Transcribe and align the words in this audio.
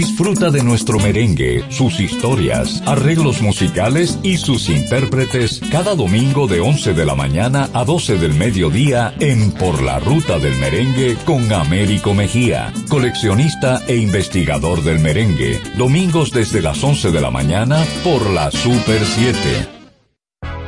Disfruta 0.00 0.50
de 0.50 0.64
nuestro 0.64 0.98
merengue, 0.98 1.62
sus 1.68 2.00
historias, 2.00 2.82
arreglos 2.86 3.42
musicales 3.42 4.18
y 4.22 4.38
sus 4.38 4.70
intérpretes 4.70 5.60
cada 5.70 5.94
domingo 5.94 6.46
de 6.46 6.60
11 6.60 6.94
de 6.94 7.04
la 7.04 7.14
mañana 7.14 7.68
a 7.74 7.84
12 7.84 8.16
del 8.16 8.32
mediodía 8.32 9.14
en 9.20 9.52
Por 9.52 9.82
la 9.82 9.98
Ruta 9.98 10.38
del 10.38 10.56
Merengue 10.56 11.18
con 11.26 11.52
Américo 11.52 12.14
Mejía, 12.14 12.72
coleccionista 12.88 13.82
e 13.88 13.96
investigador 13.96 14.82
del 14.82 15.00
merengue. 15.00 15.60
Domingos 15.76 16.30
desde 16.30 16.62
las 16.62 16.82
11 16.82 17.10
de 17.10 17.20
la 17.20 17.30
mañana 17.30 17.84
por 18.02 18.30
la 18.30 18.50
Super 18.50 19.04
7. 19.04 19.68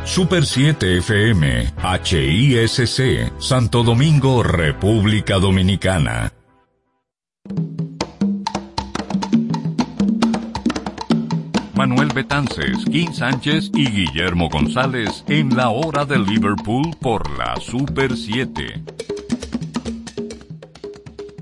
Super 0.04 0.44
7 0.44 0.98
FM, 0.98 1.72
HISC, 2.04 3.32
Santo 3.40 3.82
Domingo, 3.82 4.42
República 4.42 5.38
Dominicana. 5.38 6.34
Manuel 11.82 12.10
Betances, 12.14 12.84
Kim 12.92 13.12
Sánchez 13.12 13.72
y 13.74 13.90
Guillermo 13.90 14.48
González 14.48 15.24
en 15.26 15.56
la 15.56 15.70
hora 15.70 16.04
de 16.04 16.16
Liverpool 16.16 16.96
por 17.00 17.28
la 17.36 17.56
Super 17.56 18.16
7. 18.16 18.84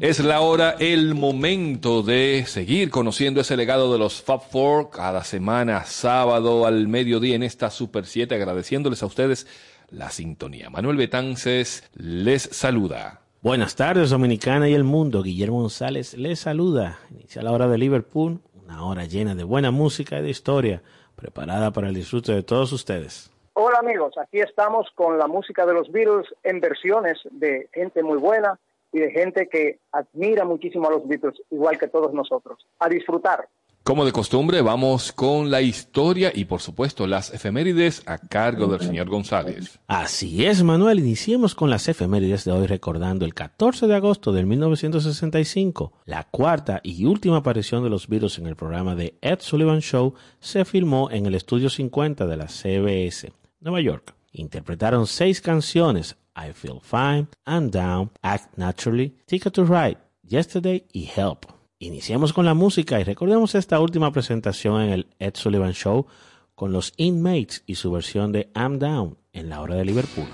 Es 0.00 0.18
la 0.20 0.40
hora, 0.40 0.76
el 0.78 1.14
momento 1.14 2.02
de 2.02 2.46
seguir 2.46 2.88
conociendo 2.88 3.42
ese 3.42 3.54
legado 3.54 3.92
de 3.92 3.98
los 3.98 4.22
Fab 4.22 4.40
Four 4.50 4.88
cada 4.88 5.24
semana, 5.24 5.84
sábado 5.84 6.64
al 6.64 6.88
mediodía 6.88 7.36
en 7.36 7.42
esta 7.42 7.68
Super 7.68 8.06
7, 8.06 8.34
agradeciéndoles 8.34 9.02
a 9.02 9.06
ustedes 9.06 9.46
la 9.90 10.08
sintonía. 10.08 10.70
Manuel 10.70 10.96
Betances 10.96 11.84
les 11.92 12.44
saluda. 12.44 13.20
Buenas 13.42 13.74
tardes, 13.74 14.10
Dominicana 14.10 14.68
y 14.68 14.74
el 14.74 14.84
mundo. 14.84 15.22
Guillermo 15.22 15.62
González 15.62 16.12
les 16.12 16.40
saluda. 16.40 16.98
Inicia 17.10 17.40
la 17.40 17.52
hora 17.52 17.68
de 17.68 17.78
Liverpool, 17.78 18.40
una 18.70 18.84
hora 18.84 19.04
llena 19.04 19.34
de 19.34 19.42
buena 19.42 19.72
música 19.72 20.18
y 20.18 20.22
de 20.22 20.30
historia, 20.30 20.80
preparada 21.16 21.72
para 21.72 21.88
el 21.88 21.94
disfrute 21.94 22.32
de 22.32 22.44
todos 22.44 22.72
ustedes. 22.72 23.30
Hola 23.54 23.78
amigos, 23.80 24.16
aquí 24.16 24.38
estamos 24.38 24.86
con 24.94 25.18
la 25.18 25.26
música 25.26 25.66
de 25.66 25.74
los 25.74 25.90
Beatles 25.90 26.26
en 26.44 26.60
versiones 26.60 27.18
de 27.32 27.68
gente 27.72 28.02
muy 28.04 28.18
buena 28.18 28.60
y 28.92 29.00
de 29.00 29.10
gente 29.10 29.48
que 29.48 29.80
admira 29.90 30.44
muchísimo 30.44 30.86
a 30.86 30.92
los 30.92 31.06
Beatles, 31.06 31.42
igual 31.50 31.78
que 31.78 31.88
todos 31.88 32.12
nosotros. 32.14 32.64
A 32.78 32.88
disfrutar. 32.88 33.48
Como 33.82 34.04
de 34.04 34.12
costumbre, 34.12 34.60
vamos 34.60 35.10
con 35.10 35.50
la 35.50 35.62
historia 35.62 36.30
y 36.34 36.44
por 36.44 36.60
supuesto 36.60 37.06
las 37.06 37.32
efemérides 37.32 38.02
a 38.06 38.18
cargo 38.18 38.66
del 38.66 38.80
señor 38.80 39.08
González. 39.08 39.80
Así 39.86 40.44
es, 40.44 40.62
Manuel. 40.62 40.98
Iniciemos 40.98 41.54
con 41.54 41.70
las 41.70 41.88
efemérides 41.88 42.44
de 42.44 42.52
hoy 42.52 42.66
recordando 42.66 43.24
el 43.24 43.32
14 43.32 43.86
de 43.86 43.94
agosto 43.94 44.32
de 44.32 44.44
1965. 44.44 45.94
La 46.04 46.24
cuarta 46.24 46.80
y 46.84 47.06
última 47.06 47.38
aparición 47.38 47.82
de 47.82 47.88
los 47.88 48.06
Beatles 48.06 48.38
en 48.38 48.46
el 48.46 48.54
programa 48.54 48.94
de 48.94 49.18
Ed 49.22 49.38
Sullivan 49.40 49.80
Show 49.80 50.14
se 50.40 50.66
filmó 50.66 51.10
en 51.10 51.24
el 51.24 51.34
estudio 51.34 51.70
50 51.70 52.26
de 52.26 52.36
la 52.36 52.48
CBS, 52.48 53.32
Nueva 53.60 53.80
York. 53.80 54.14
Interpretaron 54.32 55.06
seis 55.06 55.40
canciones, 55.40 56.16
I 56.36 56.52
Feel 56.52 56.80
Fine, 56.82 57.28
I'm 57.46 57.70
Down, 57.70 58.10
Act 58.20 58.56
Naturally, 58.58 59.16
Ticket 59.26 59.54
to 59.54 59.64
Ride, 59.64 59.96
Yesterday 60.22 60.86
y 60.92 61.10
Help. 61.16 61.59
Iniciemos 61.82 62.34
con 62.34 62.44
la 62.44 62.52
música 62.52 63.00
y 63.00 63.04
recordemos 63.04 63.54
esta 63.54 63.80
última 63.80 64.12
presentación 64.12 64.82
en 64.82 64.90
el 64.90 65.06
Ed 65.18 65.32
Sullivan 65.34 65.72
Show 65.72 66.06
con 66.54 66.72
los 66.72 66.92
Inmates 66.98 67.62
y 67.64 67.76
su 67.76 67.90
versión 67.90 68.32
de 68.32 68.50
I'm 68.54 68.78
Down 68.78 69.16
en 69.32 69.48
la 69.48 69.62
hora 69.62 69.76
de 69.76 69.86
Liverpool. 69.86 70.26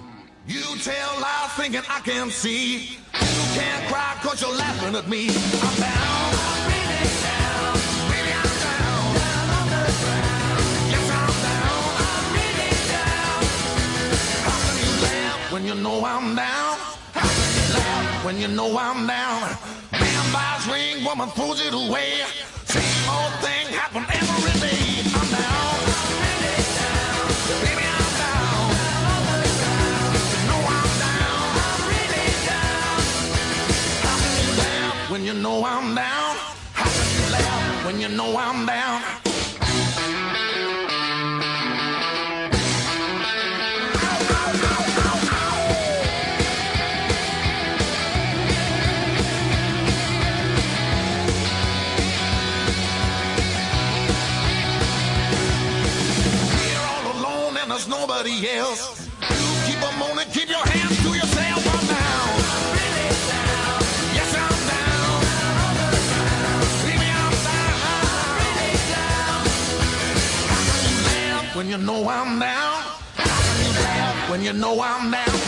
You 0.49 0.61
tell 0.83 0.93
lies 1.21 1.53
thinking 1.57 1.83
I 1.89 2.03
can 2.05 2.33
see. 2.33 2.99
You 3.15 3.45
can't 3.55 3.87
cry 3.87 4.17
cause 4.25 4.43
you're 4.43 4.57
laughing 4.57 4.97
at 4.97 5.07
me. 5.07 5.29
I'm 5.29 5.81
down. 5.81 6.17
When 15.53 15.65
you 15.65 15.75
know 15.77 16.05
I'm 16.05 16.35
down? 16.35 16.77
How 17.15 17.23
can 17.23 17.55
you 17.55 17.75
laugh 17.79 18.25
when 18.25 18.41
you 18.41 18.49
know 18.49 18.77
I'm 18.77 19.07
down? 19.07 19.76
Damn 21.07 21.19
boss 21.19 21.29
ring, 21.29 21.29
woman 21.29 21.29
throws 21.35 21.61
it 21.61 21.75
away. 21.75 22.25
Same 22.65 23.11
old 23.11 23.33
thing 23.41 23.67
happen 23.73 24.05
every 24.11 24.61
day. 24.61 25.03
I'm 25.15 25.31
down. 25.31 25.79
I'm 25.95 26.11
really 26.23 26.63
down. 26.77 27.29
Baby, 27.63 27.87
I'm 27.87 28.13
down. 28.19 28.67
You 30.33 30.41
know 30.49 30.63
I'm 30.67 30.91
down. 30.99 31.47
I'm 31.63 31.81
really 31.89 32.27
down. 32.47 32.99
How 34.03 34.17
can 34.19 34.35
you 34.43 34.51
laugh 34.59 35.11
when 35.11 35.23
you 35.25 35.35
know 35.35 35.65
I'm 35.65 35.95
down? 35.95 36.37
How 36.73 36.91
can 36.91 37.09
you 37.15 37.33
laugh 37.33 37.85
when 37.87 38.01
you 38.01 38.09
know 38.09 38.37
I'm 38.37 38.67
down? 38.67 39.06
When 71.57 71.71
you 71.71 71.79
know 71.79 72.07
I'm 72.07 72.39
down? 72.39 72.83
When 74.29 74.43
you 74.43 74.53
know 74.53 74.79
I'm 74.79 75.11
down? 75.11 75.46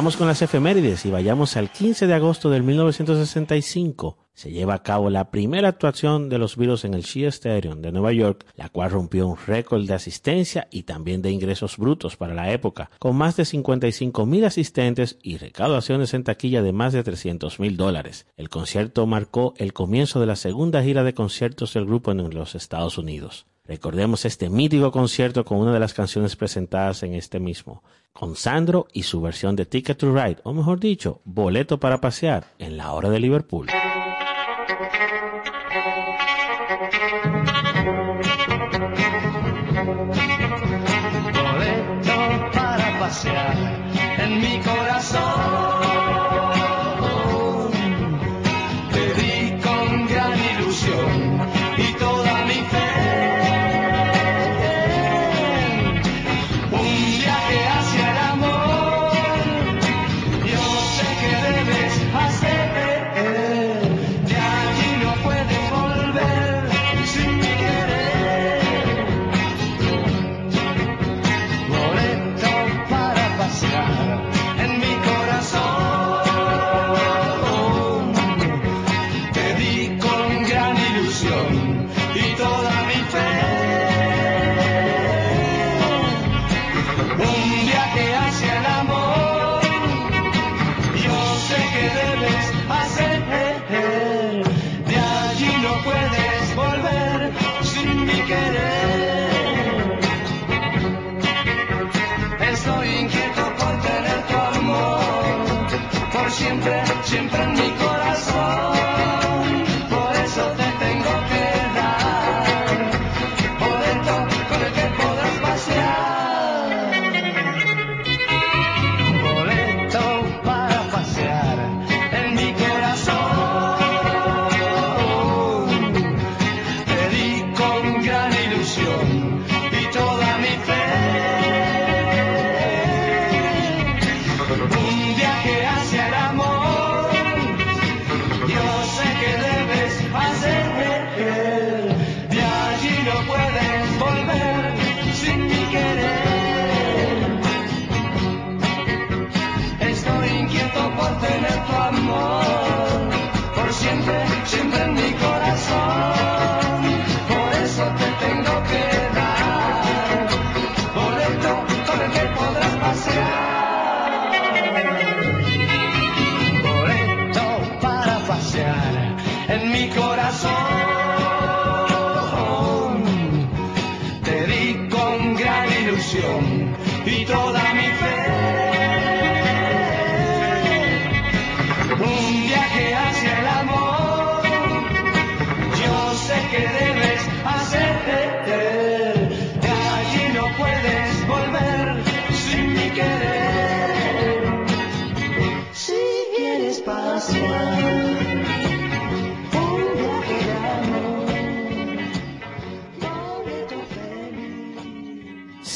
Sigamos 0.00 0.16
con 0.16 0.28
las 0.28 0.40
efemérides 0.40 1.04
y 1.04 1.10
vayamos 1.10 1.58
al 1.58 1.70
15 1.70 2.06
de 2.06 2.14
agosto 2.14 2.48
del 2.48 2.62
1965. 2.62 4.16
Se 4.32 4.50
lleva 4.50 4.72
a 4.72 4.82
cabo 4.82 5.10
la 5.10 5.30
primera 5.30 5.68
actuación 5.68 6.30
de 6.30 6.38
los 6.38 6.56
Beatles 6.56 6.86
en 6.86 6.94
el 6.94 7.02
Shea 7.02 7.28
Stadium 7.28 7.82
de 7.82 7.92
Nueva 7.92 8.10
York, 8.14 8.46
la 8.56 8.70
cual 8.70 8.92
rompió 8.92 9.28
un 9.28 9.36
récord 9.36 9.86
de 9.86 9.92
asistencia 9.92 10.68
y 10.70 10.84
también 10.84 11.20
de 11.20 11.30
ingresos 11.30 11.76
brutos 11.76 12.16
para 12.16 12.32
la 12.32 12.50
época, 12.50 12.90
con 12.98 13.14
más 13.14 13.36
de 13.36 13.44
55 13.44 14.24
mil 14.24 14.46
asistentes 14.46 15.18
y 15.22 15.36
recaudaciones 15.36 16.14
en 16.14 16.24
taquilla 16.24 16.62
de 16.62 16.72
más 16.72 16.94
de 16.94 17.02
300 17.02 17.60
mil 17.60 17.76
dólares. 17.76 18.26
El 18.38 18.48
concierto 18.48 19.06
marcó 19.06 19.52
el 19.58 19.74
comienzo 19.74 20.18
de 20.18 20.26
la 20.26 20.36
segunda 20.36 20.82
gira 20.82 21.04
de 21.04 21.12
conciertos 21.12 21.74
del 21.74 21.84
grupo 21.84 22.10
en 22.10 22.30
los 22.30 22.54
Estados 22.54 22.96
Unidos. 22.96 23.44
Recordemos 23.70 24.24
este 24.24 24.50
mítico 24.50 24.90
concierto 24.90 25.44
con 25.44 25.58
una 25.58 25.72
de 25.72 25.78
las 25.78 25.94
canciones 25.94 26.34
presentadas 26.34 27.04
en 27.04 27.14
este 27.14 27.38
mismo, 27.38 27.84
con 28.12 28.34
Sandro 28.34 28.88
y 28.92 29.04
su 29.04 29.20
versión 29.20 29.54
de 29.54 29.64
Ticket 29.64 29.96
to 29.96 30.12
Ride, 30.12 30.38
o 30.42 30.52
mejor 30.52 30.80
dicho, 30.80 31.20
boleto 31.24 31.78
para 31.78 32.00
pasear 32.00 32.46
en 32.58 32.76
la 32.76 32.92
hora 32.92 33.10
de 33.10 33.20
Liverpool. 33.20 33.68
Boleto 41.32 42.50
para 42.52 42.98
pasear 42.98 43.80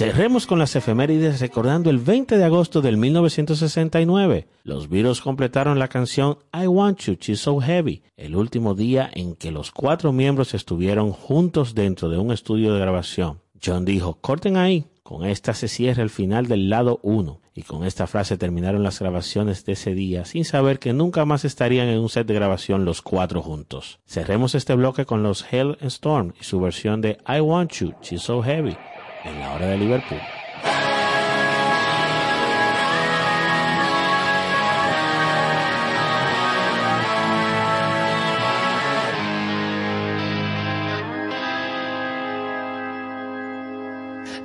Cerremos 0.04 0.46
con 0.46 0.58
las 0.58 0.76
efemérides 0.76 1.40
recordando 1.40 1.88
el 1.88 1.96
20 1.96 2.36
de 2.36 2.44
agosto 2.44 2.82
del 2.82 2.98
1969. 2.98 4.46
Los 4.62 4.90
Beatles 4.90 5.22
completaron 5.22 5.78
la 5.78 5.88
canción 5.88 6.36
I 6.52 6.66
Want 6.66 6.98
You, 6.98 7.16
She's 7.18 7.40
So 7.40 7.58
Heavy, 7.58 8.02
el 8.18 8.36
último 8.36 8.74
día 8.74 9.10
en 9.14 9.34
que 9.34 9.50
los 9.50 9.70
cuatro 9.70 10.12
miembros 10.12 10.52
estuvieron 10.52 11.12
juntos 11.12 11.74
dentro 11.74 12.10
de 12.10 12.18
un 12.18 12.32
estudio 12.32 12.74
de 12.74 12.80
grabación. 12.80 13.40
John 13.64 13.86
dijo, 13.86 14.18
corten 14.20 14.58
ahí. 14.58 14.84
Con 15.02 15.24
esta 15.24 15.54
se 15.54 15.68
cierra 15.68 16.02
el 16.02 16.10
final 16.10 16.48
del 16.48 16.68
lado 16.68 17.00
1 17.02 17.40
y 17.54 17.62
con 17.62 17.84
esta 17.84 18.06
frase 18.06 18.36
terminaron 18.36 18.82
las 18.82 19.00
grabaciones 19.00 19.64
de 19.64 19.72
ese 19.72 19.94
día 19.94 20.26
sin 20.26 20.44
saber 20.44 20.78
que 20.78 20.92
nunca 20.92 21.24
más 21.24 21.46
estarían 21.46 21.88
en 21.88 22.00
un 22.00 22.10
set 22.10 22.26
de 22.26 22.34
grabación 22.34 22.84
los 22.84 23.00
cuatro 23.00 23.40
juntos. 23.40 24.00
Cerremos 24.06 24.54
este 24.54 24.74
bloque 24.74 25.06
con 25.06 25.22
los 25.22 25.46
Hell 25.50 25.78
and 25.80 25.90
Storm 25.90 26.34
y 26.38 26.44
su 26.44 26.60
versión 26.60 27.00
de 27.00 27.16
I 27.26 27.40
Want 27.40 27.72
You, 27.72 27.94
She's 28.02 28.22
So 28.22 28.42
Heavy 28.42 28.76
en 29.24 29.38
la 29.40 29.52
hora 29.52 29.66
de 29.66 29.78
Liverpool. 29.78 30.20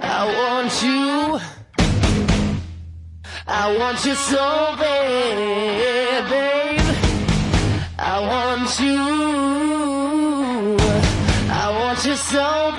I 0.01 0.25
want 0.37 0.83
you. 0.83 1.39
I 3.47 3.77
want 3.77 4.05
you 4.05 4.15
so 4.15 4.75
bad, 4.77 6.29
babe. 6.29 6.95
I 7.97 8.19
want 8.19 8.79
you. 8.79 8.99
I 11.51 11.69
want 11.79 12.05
you 12.05 12.15
so 12.15 12.71
bad. 12.77 12.78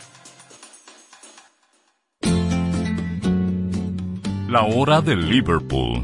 La 4.51 4.63
hora 4.63 4.99
de 4.99 5.15
Liverpool. 5.15 6.03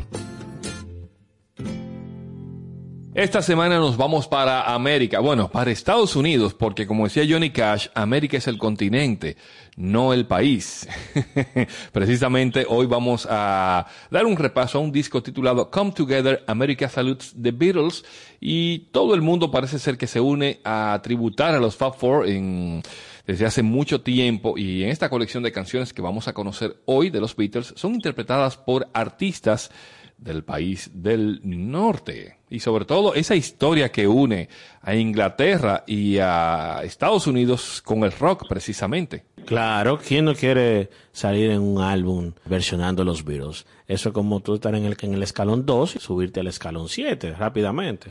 Esta 3.13 3.41
semana 3.41 3.77
nos 3.77 3.97
vamos 3.97 4.29
para 4.29 4.73
América, 4.73 5.19
bueno, 5.19 5.49
para 5.49 5.69
Estados 5.69 6.15
Unidos, 6.15 6.53
porque 6.53 6.87
como 6.87 7.03
decía 7.03 7.25
Johnny 7.29 7.49
Cash, 7.49 7.89
América 7.93 8.37
es 8.37 8.47
el 8.47 8.57
continente, 8.57 9.35
no 9.75 10.13
el 10.13 10.27
país. 10.27 10.87
Precisamente 11.91 12.65
hoy 12.69 12.85
vamos 12.85 13.27
a 13.29 13.85
dar 14.09 14.25
un 14.25 14.37
repaso 14.37 14.77
a 14.77 14.81
un 14.81 14.93
disco 14.93 15.21
titulado 15.21 15.69
Come 15.69 15.91
Together, 15.91 16.45
America 16.47 16.87
Salutes 16.87 17.35
the 17.41 17.51
Beatles, 17.51 18.05
y 18.39 18.79
todo 18.93 19.13
el 19.13 19.21
mundo 19.21 19.51
parece 19.51 19.77
ser 19.77 19.97
que 19.97 20.07
se 20.07 20.21
une 20.21 20.61
a 20.63 20.97
tributar 21.03 21.53
a 21.53 21.59
los 21.59 21.75
Fab 21.75 21.95
Four 21.95 22.29
en 22.29 22.81
desde 23.27 23.45
hace 23.45 23.61
mucho 23.61 24.01
tiempo 24.01 24.57
y 24.57 24.83
en 24.83 24.89
esta 24.89 25.09
colección 25.09 25.43
de 25.43 25.51
canciones 25.51 25.93
que 25.93 26.01
vamos 26.01 26.27
a 26.27 26.33
conocer 26.33 26.77
hoy 26.85 27.09
de 27.09 27.19
los 27.19 27.35
Beatles 27.35 27.73
son 27.75 27.93
interpretadas 27.93 28.57
por 28.57 28.87
artistas 28.93 29.69
del 30.17 30.43
país 30.43 30.89
del 30.93 31.41
norte. 31.43 32.37
Y 32.49 32.61
sobre 32.61 32.85
todo 32.85 33.13
esa 33.13 33.35
historia 33.35 33.91
que 33.91 34.07
une 34.07 34.49
a 34.81 34.95
Inglaterra 34.95 35.83
y 35.85 36.17
a 36.19 36.81
Estados 36.83 37.27
Unidos 37.27 37.81
con 37.83 38.03
el 38.03 38.11
rock 38.13 38.47
precisamente. 38.47 39.25
Claro, 39.45 39.99
¿quién 39.99 40.25
no 40.25 40.33
quiere 40.33 40.89
salir 41.11 41.51
en 41.51 41.61
un 41.61 41.81
álbum 41.81 42.33
versionando 42.45 43.03
los 43.03 43.23
Beatles? 43.23 43.65
Eso 43.87 44.09
es 44.09 44.13
como 44.13 44.39
tú 44.39 44.55
estar 44.55 44.73
en 44.73 44.85
el, 44.85 44.97
en 45.01 45.13
el 45.13 45.23
escalón 45.23 45.65
2 45.65 45.97
y 45.97 45.99
subirte 45.99 46.39
al 46.39 46.47
escalón 46.47 46.87
7 46.87 47.33
rápidamente. 47.33 48.09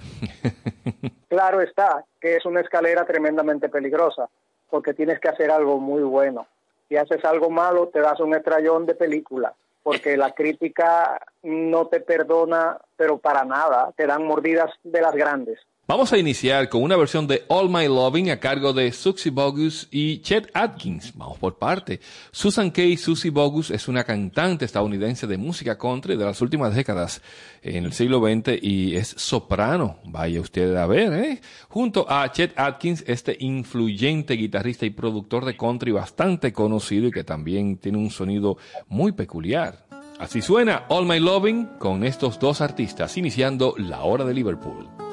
Claro 1.28 1.60
está, 1.60 2.04
que 2.20 2.36
es 2.36 2.46
una 2.46 2.60
escalera 2.60 3.04
tremendamente 3.04 3.68
peligrosa, 3.68 4.30
porque 4.70 4.94
tienes 4.94 5.20
que 5.20 5.28
hacer 5.28 5.50
algo 5.50 5.78
muy 5.78 6.02
bueno. 6.02 6.46
Si 6.88 6.96
haces 6.96 7.24
algo 7.24 7.50
malo, 7.50 7.88
te 7.88 8.00
das 8.00 8.20
un 8.20 8.34
estrellón 8.34 8.86
de 8.86 8.94
película, 8.94 9.54
porque 9.82 10.16
la 10.16 10.32
crítica 10.32 11.20
no 11.42 11.86
te 11.88 12.00
perdona, 12.00 12.78
pero 12.96 13.18
para 13.18 13.44
nada, 13.44 13.92
te 13.96 14.06
dan 14.06 14.24
mordidas 14.24 14.70
de 14.84 15.00
las 15.00 15.14
grandes. 15.14 15.58
Vamos 15.88 16.12
a 16.12 16.18
iniciar 16.18 16.68
con 16.68 16.82
una 16.82 16.96
versión 16.96 17.28
de 17.28 17.44
All 17.46 17.68
My 17.68 17.86
Loving 17.86 18.30
a 18.30 18.40
cargo 18.40 18.72
de 18.72 18.90
Susie 18.90 19.30
Bogus 19.30 19.86
y 19.92 20.18
Chet 20.18 20.50
Atkins. 20.52 21.12
Vamos 21.14 21.38
por 21.38 21.58
parte. 21.58 22.00
Susan 22.32 22.72
Kay 22.72 22.96
Susie 22.96 23.30
Bogus 23.30 23.70
es 23.70 23.86
una 23.86 24.02
cantante 24.02 24.64
estadounidense 24.64 25.28
de 25.28 25.38
música 25.38 25.78
country 25.78 26.16
de 26.16 26.24
las 26.24 26.40
últimas 26.42 26.74
décadas 26.74 27.22
en 27.62 27.84
el 27.84 27.92
siglo 27.92 28.20
XX 28.20 28.60
y 28.60 28.96
es 28.96 29.14
soprano. 29.16 30.00
Vaya 30.06 30.40
usted 30.40 30.74
a 30.74 30.88
ver, 30.88 31.12
¿eh? 31.12 31.40
Junto 31.68 32.04
a 32.10 32.32
Chet 32.32 32.58
Atkins, 32.58 33.04
este 33.06 33.36
influyente 33.38 34.34
guitarrista 34.34 34.86
y 34.86 34.90
productor 34.90 35.44
de 35.44 35.56
country 35.56 35.92
bastante 35.92 36.52
conocido 36.52 37.06
y 37.06 37.12
que 37.12 37.22
también 37.22 37.76
tiene 37.76 37.98
un 37.98 38.10
sonido 38.10 38.58
muy 38.88 39.12
peculiar. 39.12 39.86
Así 40.18 40.42
suena 40.42 40.86
All 40.88 41.06
My 41.06 41.20
Loving 41.20 41.78
con 41.78 42.02
estos 42.02 42.40
dos 42.40 42.60
artistas 42.60 43.16
iniciando 43.16 43.76
la 43.78 44.02
hora 44.02 44.24
de 44.24 44.34
Liverpool. 44.34 45.05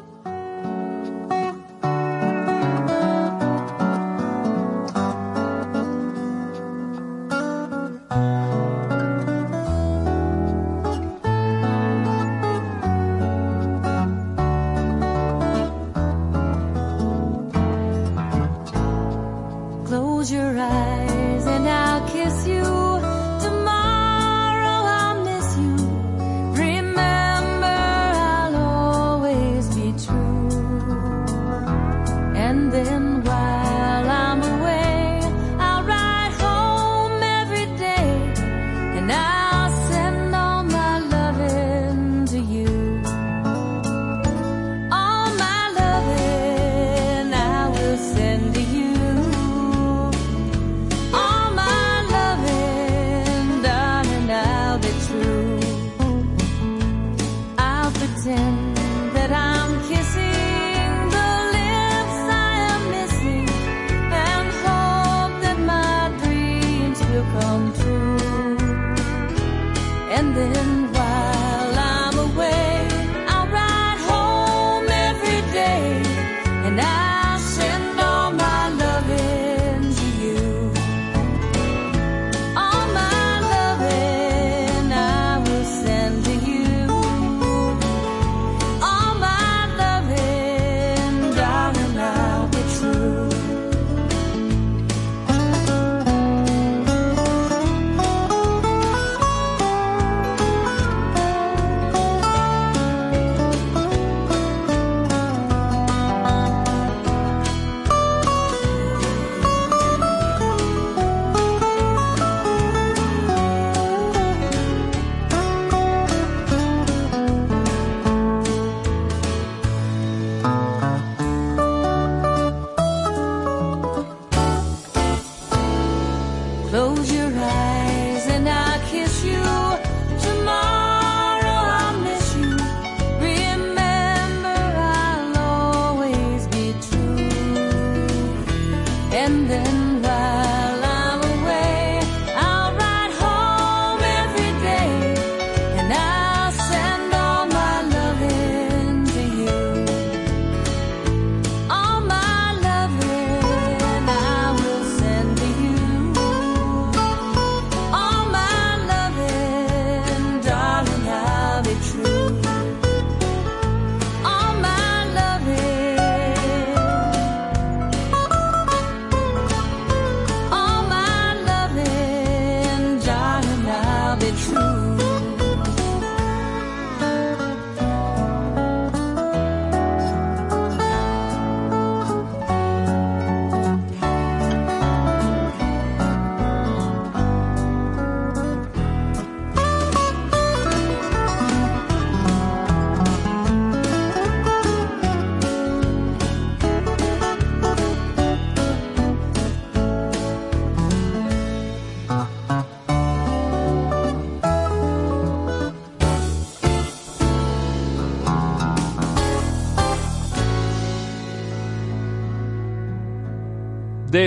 And 139.44 139.52
then 139.52 140.03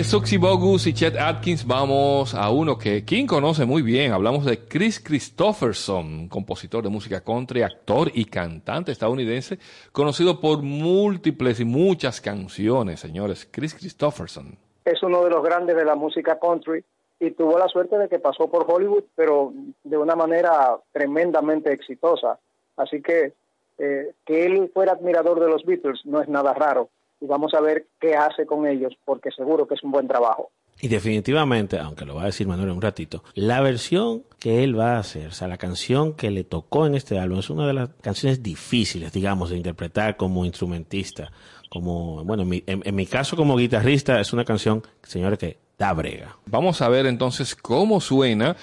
Suxy 0.05 0.37
Bogus 0.37 0.87
y 0.87 0.93
Chet 0.93 1.17
Atkins 1.17 1.67
vamos 1.67 2.35
a 2.35 2.51
uno 2.51 2.77
que 2.77 3.05
King 3.05 3.27
conoce 3.27 3.65
muy 3.65 3.83
bien. 3.83 4.13
Hablamos 4.13 4.45
de 4.45 4.67
Chris 4.67 5.01
Christopherson, 5.01 6.29
compositor 6.29 6.85
de 6.85 6.91
música 6.91 7.23
country, 7.23 7.63
actor 7.63 8.11
y 8.13 8.27
cantante 8.27 8.93
estadounidense, 8.93 9.59
conocido 9.93 10.41
por 10.41 10.63
múltiples 10.63 11.61
y 11.61 11.65
muchas 11.65 12.21
canciones, 12.21 13.01
señores. 13.01 13.49
Chris 13.51 13.75
Christopherson. 13.75 14.59
Es 14.85 15.03
uno 15.03 15.25
de 15.25 15.31
los 15.31 15.43
grandes 15.43 15.77
de 15.77 15.85
la 15.85 15.95
música 15.95 16.39
country 16.39 16.85
y 17.19 17.31
tuvo 17.31 17.59
la 17.59 17.69
suerte 17.69 17.97
de 17.97 18.09
que 18.09 18.19
pasó 18.19 18.51
por 18.51 18.67
Hollywood, 18.69 19.05
pero 19.15 19.53
de 19.83 19.97
una 19.97 20.15
manera 20.15 20.77
tremendamente 20.93 21.73
exitosa. 21.73 22.39
Así 22.77 23.01
que 23.01 23.33
eh, 23.79 24.13
que 24.25 24.47
él 24.47 24.71
fuera 24.75 24.93
admirador 24.93 25.41
de 25.41 25.49
los 25.49 25.65
Beatles 25.65 26.01
no 26.05 26.21
es 26.21 26.29
nada 26.29 26.53
raro. 26.55 26.91
Y 27.21 27.27
vamos 27.27 27.55
a 27.55 27.61
ver 27.61 27.89
qué 28.01 28.15
hace 28.15 28.45
con 28.47 28.67
ellos, 28.67 28.93
porque 29.05 29.31
seguro 29.31 29.67
que 29.67 29.75
es 29.75 29.83
un 29.83 29.91
buen 29.91 30.07
trabajo. 30.07 30.51
Y 30.79 30.89
definitivamente, 30.89 31.79
aunque 31.79 32.05
lo 32.05 32.17
va 32.17 32.23
a 32.23 32.27
decir 32.27 32.47
Manuel 32.47 32.69
en 32.69 32.77
un 32.77 32.83
ratito, 32.83 33.25
la 33.35 33.63
versión 33.63 34.25
que 34.39 34.63
él 34.63 34.79
va 34.79 34.97
a 34.97 34.99
hacer, 34.99 35.29
o 35.29 35.33
sea, 35.33 35.49
la 35.49 35.57
canción 35.57 36.13
que 36.13 36.31
le 36.31 36.45
tocó 36.45 36.87
en 36.87 36.95
este 36.95 37.19
álbum 37.19 37.39
es 37.39 37.49
una 37.49 37.67
de 37.67 37.73
las 37.73 37.89
canciones 38.03 38.43
difíciles, 38.43 39.11
digamos, 39.13 39.49
de 39.49 39.57
interpretar 39.57 40.19
como 40.19 40.45
instrumentista. 40.45 41.33
Como, 41.71 42.23
bueno, 42.25 42.43
en 42.43 42.49
mi, 42.51 42.63
en- 42.67 42.83
en 42.85 42.95
mi 42.95 43.07
caso 43.07 43.37
como 43.37 43.57
guitarrista 43.57 44.21
es 44.21 44.33
una 44.35 44.45
canción, 44.45 44.83
señores, 45.03 45.39
que 45.39 45.59
da 45.79 45.93
brega. 45.95 46.37
Vamos 46.47 46.81
a 46.83 46.89
ver 46.91 47.07
entonces 47.07 47.55
cómo 47.57 48.01
suena 48.03 48.55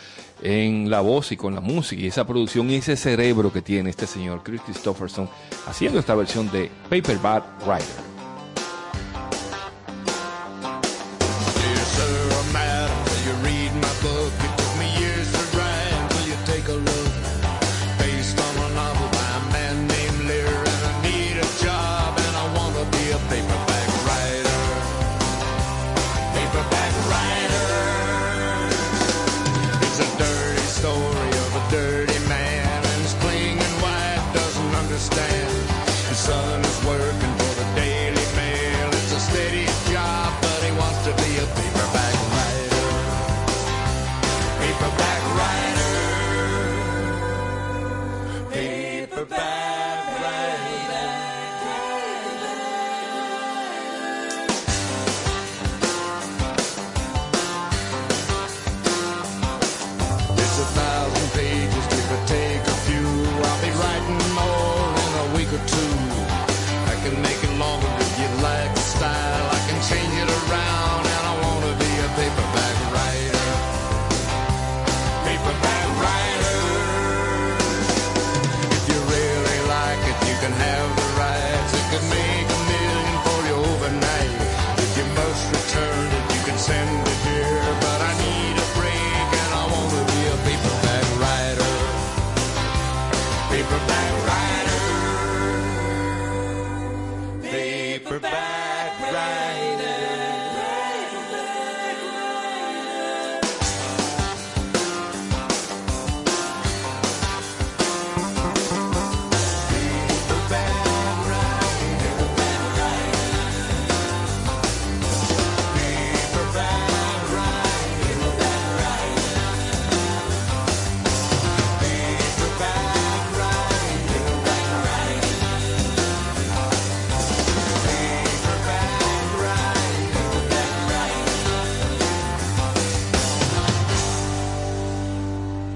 en 0.44 0.90
la 0.92 1.02
voz 1.02 1.32
y 1.32 1.38
con 1.38 1.54
la 1.56 1.62
música 1.62 2.02
y 2.02 2.08
esa 2.08 2.26
producción 2.28 2.70
y 2.70 2.76
ese 2.76 2.96
cerebro 2.96 3.52
que 3.52 3.62
tiene 3.64 3.90
este 3.90 4.06
señor 4.08 4.42
Chris 4.44 4.62
Christopherson 4.62 5.28
haciendo 5.68 6.00
esta 6.00 6.14
versión 6.16 6.50
de 6.52 6.70
Paperback 6.90 7.44
Rider. 7.66 8.13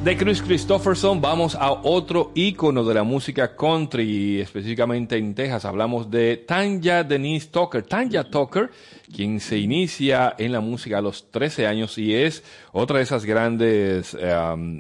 De 0.07 0.15
Chris 0.15 0.41
Christopherson 0.41 1.19
vamos 1.19 1.53
a 1.53 1.69
otro 1.69 2.31
ícono 2.33 2.85
de 2.85 2.93
la 2.93 3.03
música 3.03 3.57
country, 3.57 4.39
específicamente 4.39 5.17
en 5.17 5.35
Texas. 5.35 5.65
Hablamos 5.65 6.09
de 6.09 6.37
Tanya 6.37 7.03
Denise 7.03 7.49
Tucker. 7.49 7.83
Tanya 7.83 8.23
Tucker, 8.23 8.71
quien 9.13 9.41
se 9.41 9.57
inicia 9.57 10.33
en 10.37 10.53
la 10.53 10.61
música 10.61 10.99
a 10.99 11.01
los 11.01 11.29
13 11.29 11.67
años 11.67 11.97
y 11.97 12.13
es 12.13 12.41
otra 12.71 12.99
de 12.99 13.03
esas 13.03 13.25
grandes 13.25 14.15
eh, 14.17 14.31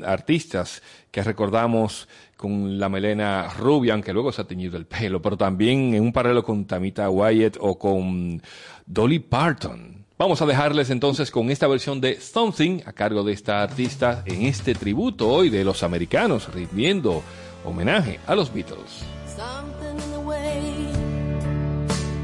artistas 0.05 0.81
que 1.11 1.21
recordamos 1.21 2.07
con 2.37 2.79
la 2.79 2.87
melena 2.87 3.49
rubia, 3.49 3.95
aunque 3.95 4.13
luego 4.13 4.31
se 4.31 4.43
ha 4.43 4.47
teñido 4.47 4.77
el 4.77 4.85
pelo, 4.85 5.21
pero 5.21 5.35
también 5.35 5.93
en 5.93 6.03
un 6.03 6.13
paralelo 6.13 6.41
con 6.41 6.63
Tamita 6.65 7.09
Wyatt 7.09 7.57
o 7.59 7.77
con 7.77 8.41
Dolly 8.85 9.19
Parton. 9.19 9.96
Vamos 10.19 10.41
a 10.41 10.47
dejarles 10.47 10.89
entonces 10.89 11.29
con 11.29 11.51
esta 11.51 11.67
versión 11.67 12.01
de 12.01 12.19
Something 12.19 12.81
a 12.87 12.93
cargo 12.93 13.23
de 13.23 13.33
esta 13.33 13.61
artista 13.61 14.23
en 14.25 14.47
este 14.47 14.73
tributo 14.73 15.29
hoy 15.29 15.51
de 15.51 15.63
los 15.63 15.83
americanos 15.83 16.51
rindiendo 16.51 17.21
homenaje 17.63 18.19
a 18.25 18.33
los 18.33 18.51
Beatles. 18.51 19.05
Something 19.27 20.03
in 20.03 20.11
the 20.11 20.17
way 20.17 20.59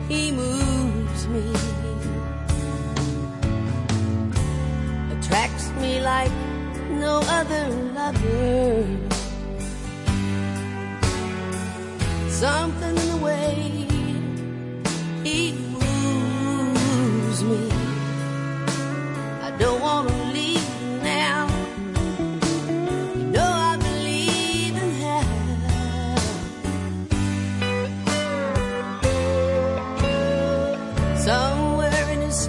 he 0.10 0.32
moves 0.32 1.27
me 1.27 1.53
attracts 5.15 5.71
me 5.79 6.01
like 6.01 6.34
no 6.99 7.19
other 7.19 7.69
lover. 7.93 8.86
Something 12.32 12.97
in 12.97 13.10
the 13.12 13.23
way 13.23 13.88
he 15.23 15.53
moves 15.69 17.43
me. 17.43 17.83
Something 19.63 22.54
in 32.13 32.21
his 32.21 32.45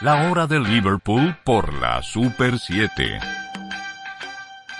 La 0.00 0.30
hora 0.30 0.46
de 0.46 0.60
Liverpool 0.60 1.36
por 1.44 1.72
la 1.80 2.02
Super 2.02 2.58
7. 2.58 3.18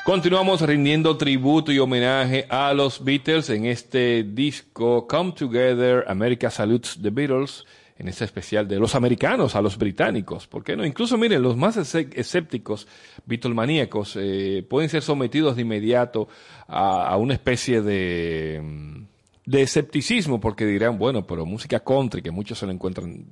Continuamos 0.04 0.60
rindiendo 0.60 1.16
tributo 1.16 1.72
y 1.72 1.78
homenaje 1.78 2.46
a 2.50 2.74
los 2.74 3.02
Beatles 3.02 3.48
en 3.50 3.64
este 3.66 4.22
disco 4.24 5.06
Come 5.06 5.32
Together, 5.32 6.04
America 6.08 6.50
Salutes 6.50 6.98
the 7.00 7.08
Beatles, 7.10 7.64
en 7.96 8.08
este 8.08 8.24
especial 8.24 8.68
de 8.68 8.78
los 8.78 8.94
americanos 8.94 9.54
a 9.54 9.62
los 9.62 9.78
británicos. 9.78 10.46
¿Por 10.46 10.62
qué 10.62 10.76
no? 10.76 10.84
Incluso, 10.84 11.16
miren, 11.16 11.42
los 11.42 11.56
más 11.56 11.76
escé- 11.78 12.12
escépticos, 12.14 12.86
bitolmaníacos, 13.24 14.18
eh, 14.20 14.66
pueden 14.68 14.90
ser 14.90 15.00
sometidos 15.02 15.56
de 15.56 15.62
inmediato 15.62 16.28
a, 16.68 17.06
a 17.06 17.16
una 17.16 17.32
especie 17.34 17.80
de, 17.80 18.60
mm, 18.62 19.06
de 19.46 19.62
escepticismo, 19.62 20.38
porque 20.40 20.66
dirán, 20.66 20.98
bueno, 20.98 21.26
pero 21.26 21.46
música 21.46 21.80
country, 21.80 22.20
que 22.20 22.30
muchos 22.32 22.58
se 22.58 22.66
lo 22.66 22.72
encuentran 22.72 23.24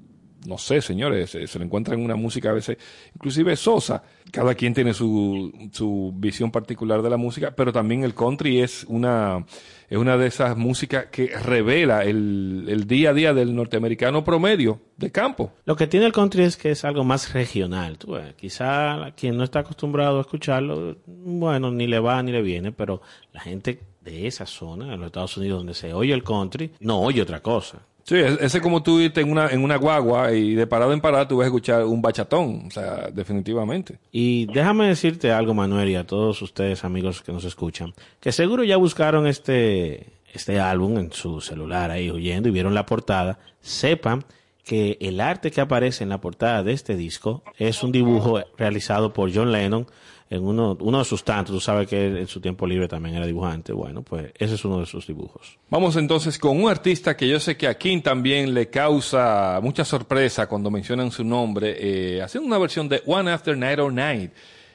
no 0.47 0.59
sé, 0.59 0.81
señores, 0.81 1.31
se, 1.31 1.47
se 1.47 1.59
le 1.59 1.65
encuentra 1.65 1.95
en 1.95 2.05
una 2.05 2.17
música 2.17 2.51
a 2.51 2.53
veces 2.53 2.77
inclusive 3.15 3.57
sosa. 3.57 4.03
Cada 4.31 4.55
quien 4.55 4.75
tiene 4.75 4.95
su, 4.95 5.53
su 5.73 6.13
visión 6.17 6.51
particular 6.51 7.03
de 7.03 7.11
la 7.11 7.17
música, 7.17 7.55
pero 7.55 7.73
también 7.73 8.03
el 8.03 8.15
country 8.15 8.61
es 8.61 8.85
una, 8.89 9.45
es 9.89 9.99
una 9.99 10.17
de 10.17 10.27
esas 10.27 10.57
músicas 10.57 11.07
que 11.07 11.29
revela 11.29 12.05
el, 12.05 12.67
el 12.69 12.87
día 12.87 13.11
a 13.11 13.15
día 13.15 13.35
del 13.35 13.55
norteamericano 13.55 14.25
promedio 14.25 14.81
de 14.97 15.13
campo. 15.13 15.53
Lo 15.65 15.77
que 15.77 15.87
tiene 15.87 16.07
el 16.07 16.13
country 16.13 16.45
es 16.45 16.57
que 16.57 16.71
es 16.71 16.85
algo 16.85 17.05
más 17.05 17.33
regional. 17.33 17.99
Tú 17.99 18.17
quizá 18.37 19.13
quien 19.17 19.37
no 19.37 19.45
está 19.45 19.61
acostumbrado 19.61 20.19
a 20.19 20.23
escucharlo, 20.23 20.97
bueno, 21.07 21.71
ni 21.71 21.87
le 21.87 21.99
va 21.99 22.23
ni 22.23 22.33
le 22.33 22.43
viene, 22.43 22.73
pero 22.73 23.03
la 23.33 23.41
gente 23.41 23.81
de 24.01 24.27
esa 24.27 24.47
zona, 24.47 24.95
en 24.95 25.01
los 25.01 25.07
Estados 25.07 25.37
Unidos, 25.37 25.59
donde 25.59 25.75
se 25.75 25.93
oye 25.95 26.13
el 26.13 26.25
country, 26.25 26.73
no 26.81 27.01
oye 27.01 27.23
otra 27.23 27.41
cosa. 27.41 27.87
Sí, 28.05 28.17
es- 28.17 28.41
ese 28.41 28.59
es 28.59 28.63
como 28.63 28.83
tú 28.83 28.99
irte 29.01 29.21
en 29.21 29.31
una, 29.31 29.49
en 29.49 29.63
una 29.63 29.77
guagua 29.77 30.33
y 30.33 30.55
de 30.55 30.67
parada 30.67 30.93
en 30.93 31.01
parada 31.01 31.29
tú 31.29 31.37
vas 31.37 31.45
a 31.45 31.47
escuchar 31.49 31.85
un 31.85 32.03
bachatón, 32.03 32.65
o 32.67 32.71
sea, 32.71 33.09
definitivamente. 33.13 33.99
Y 34.11 34.47
déjame 34.47 34.89
decirte 34.89 35.31
algo, 35.31 35.55
Manuel, 35.55 35.89
y 35.89 35.95
a 35.97 36.05
todos 36.07 36.43
ustedes, 36.43 36.85
amigos 36.85 37.23
que 37.23 37.33
nos 37.33 37.45
escuchan, 37.45 37.95
que 38.21 38.33
seguro 38.33 38.65
ya 38.65 38.77
buscaron 38.77 39.27
este, 39.27 40.07
este 40.35 40.59
álbum 40.61 40.99
en 40.99 41.13
su 41.13 41.41
celular 41.41 41.91
ahí 41.91 42.11
oyendo 42.11 42.49
y 42.49 42.53
vieron 42.53 42.75
la 42.75 42.87
portada. 42.87 43.39
Sepan 43.61 44.25
que 44.65 44.97
el 45.01 45.21
arte 45.21 45.51
que 45.51 45.61
aparece 45.61 46.05
en 46.05 46.11
la 46.11 46.21
portada 46.21 46.63
de 46.63 46.73
este 46.73 46.97
disco 46.97 47.43
es 47.59 47.83
un 47.83 47.91
dibujo 47.93 48.41
realizado 48.57 49.13
por 49.13 49.33
John 49.35 49.51
Lennon 49.53 49.87
en 50.33 50.43
uno, 50.45 50.79
uno 50.81 50.99
de 50.99 51.05
sus 51.05 51.23
tantos. 51.25 51.55
Tú 51.55 51.61
sabes 51.61 51.87
que 51.87 52.07
él 52.07 52.17
en 52.17 52.27
su 52.27 52.41
tiempo 52.41 52.67
libre 52.67 52.89
también 52.89 53.17
era 53.17 53.27
dibujante. 53.27 53.75
Bueno, 53.75 54.03
pues 54.03 54.33
ese 54.39 54.55
es 54.55 54.65
uno 54.65 54.81
de 54.81 54.87
sus 54.87 55.07
dibujos. 55.07 55.59
Vamos 55.69 55.95
entonces 55.97 56.39
con 56.39 56.63
un 56.63 56.71
artista 56.71 57.15
que 57.15 57.29
yo 57.29 57.39
sé 57.39 57.59
que 57.59 57.67
a 57.67 57.75
King 57.75 58.01
también 58.01 58.55
le 58.55 58.71
causa 58.71 59.61
mucha 59.63 59.85
sorpresa 59.85 60.47
cuando 60.47 60.71
mencionan 60.71 61.11
su 61.11 61.23
nombre, 61.23 61.77
eh, 61.79 62.23
haciendo 62.23 62.47
una 62.47 62.57
versión 62.57 62.89
de 62.89 63.03
One 63.05 63.31
After 63.31 63.55
Night 63.55 63.79
or 63.79 63.93
Night. 63.93 64.33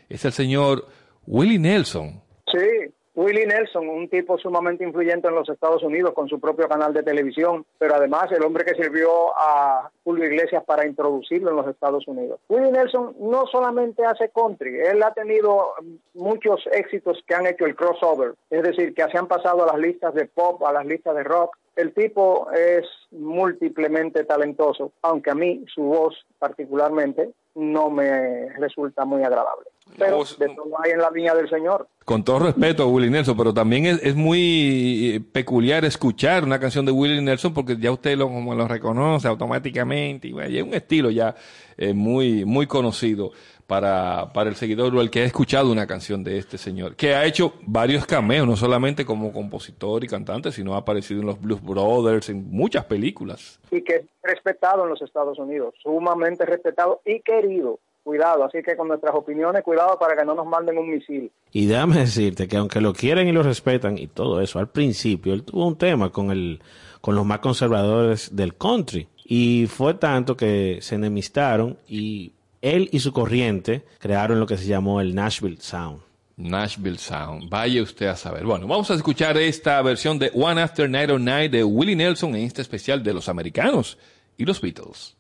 Es 0.07 0.23
el 0.25 0.31
señor 0.31 0.87
Willie 1.25 1.57
Nelson. 1.57 2.21
Sí, 2.51 2.93
Willie 3.17 3.47
Nelson, 3.47 3.89
un 3.89 4.07
tipo 4.09 4.37
sumamente 4.37 4.83
influyente 4.83 5.27
en 5.27 5.33
los 5.33 5.49
Estados 5.49 5.81
Unidos 5.81 6.13
con 6.13 6.29
su 6.29 6.39
propio 6.39 6.69
canal 6.69 6.93
de 6.93 7.01
televisión, 7.01 7.65
pero 7.79 7.95
además 7.95 8.31
el 8.31 8.43
hombre 8.43 8.63
que 8.63 8.75
sirvió 8.75 9.35
a 9.35 9.89
Julio 10.03 10.25
Iglesias 10.25 10.63
para 10.63 10.85
introducirlo 10.85 11.49
en 11.49 11.55
los 11.55 11.67
Estados 11.67 12.07
Unidos. 12.07 12.39
Willie 12.47 12.71
Nelson 12.71 13.15
no 13.19 13.47
solamente 13.47 14.05
hace 14.05 14.29
country, 14.29 14.81
él 14.81 15.01
ha 15.01 15.15
tenido 15.15 15.73
muchos 16.13 16.61
éxitos 16.71 17.23
que 17.25 17.33
han 17.33 17.47
hecho 17.47 17.65
el 17.65 17.75
crossover, 17.75 18.35
es 18.51 18.61
decir, 18.61 18.93
que 18.93 19.09
se 19.09 19.17
han 19.17 19.27
pasado 19.27 19.63
a 19.63 19.73
las 19.73 19.79
listas 19.79 20.13
de 20.13 20.25
pop, 20.25 20.63
a 20.63 20.71
las 20.71 20.85
listas 20.85 21.15
de 21.15 21.23
rock. 21.23 21.57
El 21.75 21.95
tipo 21.95 22.51
es 22.51 22.85
múltiplemente 23.09 24.25
talentoso, 24.25 24.91
aunque 25.01 25.31
a 25.31 25.35
mí 25.35 25.65
su 25.73 25.81
voz 25.81 26.23
particularmente 26.37 27.31
no 27.55 27.89
me 27.89 28.49
resulta 28.59 29.05
muy 29.05 29.23
agradable. 29.23 29.65
Pero 29.97 30.23
de 30.23 30.47
todo 30.49 30.81
hay 30.83 30.91
en 30.91 30.99
la 30.99 31.09
viña 31.09 31.33
del 31.33 31.49
Señor. 31.49 31.87
Con 32.05 32.23
todo 32.23 32.39
respeto 32.39 32.83
a 32.83 32.87
Willie 32.87 33.09
Nelson, 33.09 33.35
pero 33.35 33.53
también 33.53 33.85
es, 33.85 34.01
es 34.03 34.15
muy 34.15 35.15
eh, 35.15 35.19
peculiar 35.19 35.83
escuchar 35.85 36.43
una 36.43 36.59
canción 36.59 36.85
de 36.85 36.91
Willie 36.91 37.21
Nelson 37.21 37.53
porque 37.53 37.77
ya 37.77 37.91
usted 37.91 38.17
lo, 38.17 38.27
como 38.27 38.55
lo 38.55 38.67
reconoce 38.67 39.27
automáticamente 39.27 40.29
y 40.29 40.31
bueno, 40.31 40.55
es 40.55 40.63
un 40.63 40.73
estilo 40.73 41.09
ya 41.09 41.35
eh, 41.77 41.93
muy, 41.93 42.45
muy 42.45 42.65
conocido 42.65 43.31
para, 43.67 44.31
para 44.33 44.49
el 44.49 44.55
seguidor 44.55 44.95
o 44.95 45.01
el 45.01 45.11
que 45.11 45.21
ha 45.21 45.25
escuchado 45.25 45.71
una 45.71 45.85
canción 45.85 46.23
de 46.23 46.37
este 46.37 46.57
señor, 46.57 46.95
que 46.95 47.13
ha 47.13 47.25
hecho 47.25 47.53
varios 47.63 48.05
cameos, 48.05 48.47
no 48.47 48.55
solamente 48.55 49.05
como 49.05 49.33
compositor 49.33 50.03
y 50.03 50.07
cantante, 50.07 50.51
sino 50.51 50.73
ha 50.73 50.77
aparecido 50.77 51.19
en 51.19 51.27
los 51.27 51.39
Blues 51.39 51.61
Brothers, 51.61 52.29
en 52.29 52.49
muchas 52.49 52.85
películas. 52.85 53.59
y 53.69 53.81
que 53.81 53.95
es 53.95 54.05
respetado 54.23 54.83
en 54.83 54.89
los 54.89 55.01
Estados 55.01 55.37
Unidos, 55.37 55.75
sumamente 55.83 56.45
respetado 56.45 57.01
y 57.05 57.19
querido. 57.19 57.79
Cuidado, 58.07 58.45
así 58.45 58.59
que 58.63 58.77
con 58.77 58.87
nuestras 58.87 59.13
opiniones, 59.13 59.63
cuidado 59.63 59.99
para 59.99 60.15
que 60.15 60.23
no 60.23 60.33
nos 60.33 60.47
manden 60.47 60.77
un 60.77 60.89
misil. 60.89 61.29
Y 61.51 61.65
déjame 61.65 61.97
decirte 61.97 62.47
que 62.47 62.55
aunque 62.55 62.79
lo 62.79 62.93
quieren 62.93 63.27
y 63.27 63.33
lo 63.33 63.43
respetan 63.43 63.97
y 63.97 64.07
todo 64.07 64.39
eso, 64.39 64.59
al 64.59 64.69
principio 64.69 65.33
él 65.33 65.43
tuvo 65.43 65.67
un 65.67 65.77
tema 65.77 66.09
con 66.09 66.31
el 66.31 66.61
con 67.01 67.15
los 67.15 67.25
más 67.25 67.39
conservadores 67.39 68.33
del 68.33 68.55
country 68.55 69.09
y 69.25 69.67
fue 69.67 69.95
tanto 69.95 70.37
que 70.37 70.77
se 70.79 70.95
enemistaron 70.95 71.79
y 71.85 72.31
él 72.61 72.87
y 72.93 73.01
su 73.01 73.11
corriente 73.11 73.83
crearon 73.99 74.39
lo 74.39 74.47
que 74.47 74.55
se 74.55 74.67
llamó 74.67 75.01
el 75.01 75.13
Nashville 75.13 75.57
Sound. 75.59 75.99
Nashville 76.37 76.99
Sound. 76.99 77.49
Vaya 77.49 77.83
usted 77.83 78.07
a 78.07 78.15
saber. 78.15 78.45
Bueno, 78.45 78.67
vamos 78.67 78.89
a 78.89 78.93
escuchar 78.93 79.37
esta 79.37 79.81
versión 79.81 80.17
de 80.17 80.31
One 80.33 80.61
After 80.61 80.89
Night 80.89 81.09
or 81.09 81.19
Night 81.19 81.51
de 81.51 81.65
Willie 81.65 81.97
Nelson 81.97 82.37
en 82.37 82.45
este 82.45 82.61
especial 82.61 83.03
de 83.03 83.13
los 83.13 83.27
americanos 83.27 83.97
y 84.37 84.45
los 84.45 84.61
Beatles. 84.61 85.17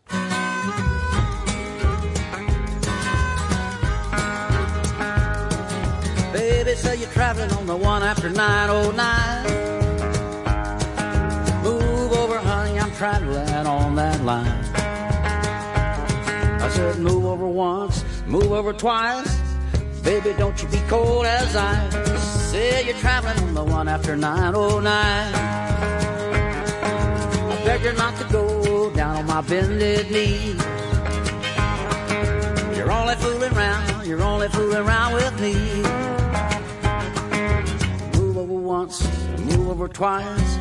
Traveling 7.17 7.51
on 7.53 7.65
the 7.65 7.75
one 7.75 8.03
after 8.03 8.29
909. 8.29 9.43
Move 11.63 12.13
over, 12.13 12.37
honey, 12.37 12.79
I'm 12.79 12.91
traveling 12.91 13.49
on 13.65 13.95
that 13.95 14.23
line. 14.23 14.45
I 16.61 16.69
said, 16.69 16.99
move 16.99 17.25
over 17.25 17.47
once, 17.47 18.05
move 18.27 18.51
over 18.51 18.71
twice. 18.71 19.35
Baby, 20.03 20.35
don't 20.37 20.61
you 20.61 20.69
be 20.69 20.77
cold 20.87 21.25
as 21.25 21.55
ice. 21.55 22.23
Say 22.51 22.85
you're 22.85 22.95
traveling 22.97 23.39
on 23.47 23.55
the 23.55 23.63
one 23.63 23.87
after 23.87 24.15
909. 24.15 24.85
I 24.85 25.31
beg 27.65 27.81
you 27.81 27.93
not 27.93 28.15
to 28.17 28.25
go 28.31 28.91
down 28.91 29.17
on 29.17 29.25
my 29.25 29.41
bended 29.41 30.11
knee. 30.11 30.53
You're 32.77 32.91
only 32.91 33.15
fooling 33.15 33.53
around, 33.53 34.05
you're 34.05 34.21
only 34.21 34.49
fooling 34.49 34.85
around 34.85 35.15
with 35.15 35.41
me. 35.41 36.16
Move 38.37 38.51
over 38.51 38.61
once, 38.61 39.01
move 39.39 39.67
over 39.67 39.87
twice. 39.87 40.57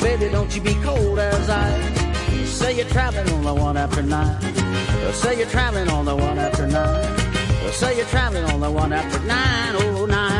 Baby, 0.00 0.28
don't 0.30 0.54
you 0.54 0.62
be 0.62 0.74
cold 0.76 1.18
as 1.18 1.50
ice. 1.50 2.50
Say 2.50 2.76
you're 2.76 2.88
traveling 2.88 3.32
on 3.34 3.44
the 3.44 3.54
one 3.54 3.76
after 3.76 4.02
nine. 4.02 4.40
Say 5.12 5.38
you're 5.38 5.48
traveling 5.48 5.90
on 5.90 6.04
the 6.06 6.16
one 6.16 6.38
after 6.38 6.66
nine. 6.66 7.18
Say 7.72 7.96
you're 7.96 8.06
traveling 8.06 8.44
on 8.44 8.60
the 8.60 8.70
one 8.70 8.92
after 8.92 9.20
nine 9.20 9.76
oh 9.76 10.06
nine. 10.06 10.39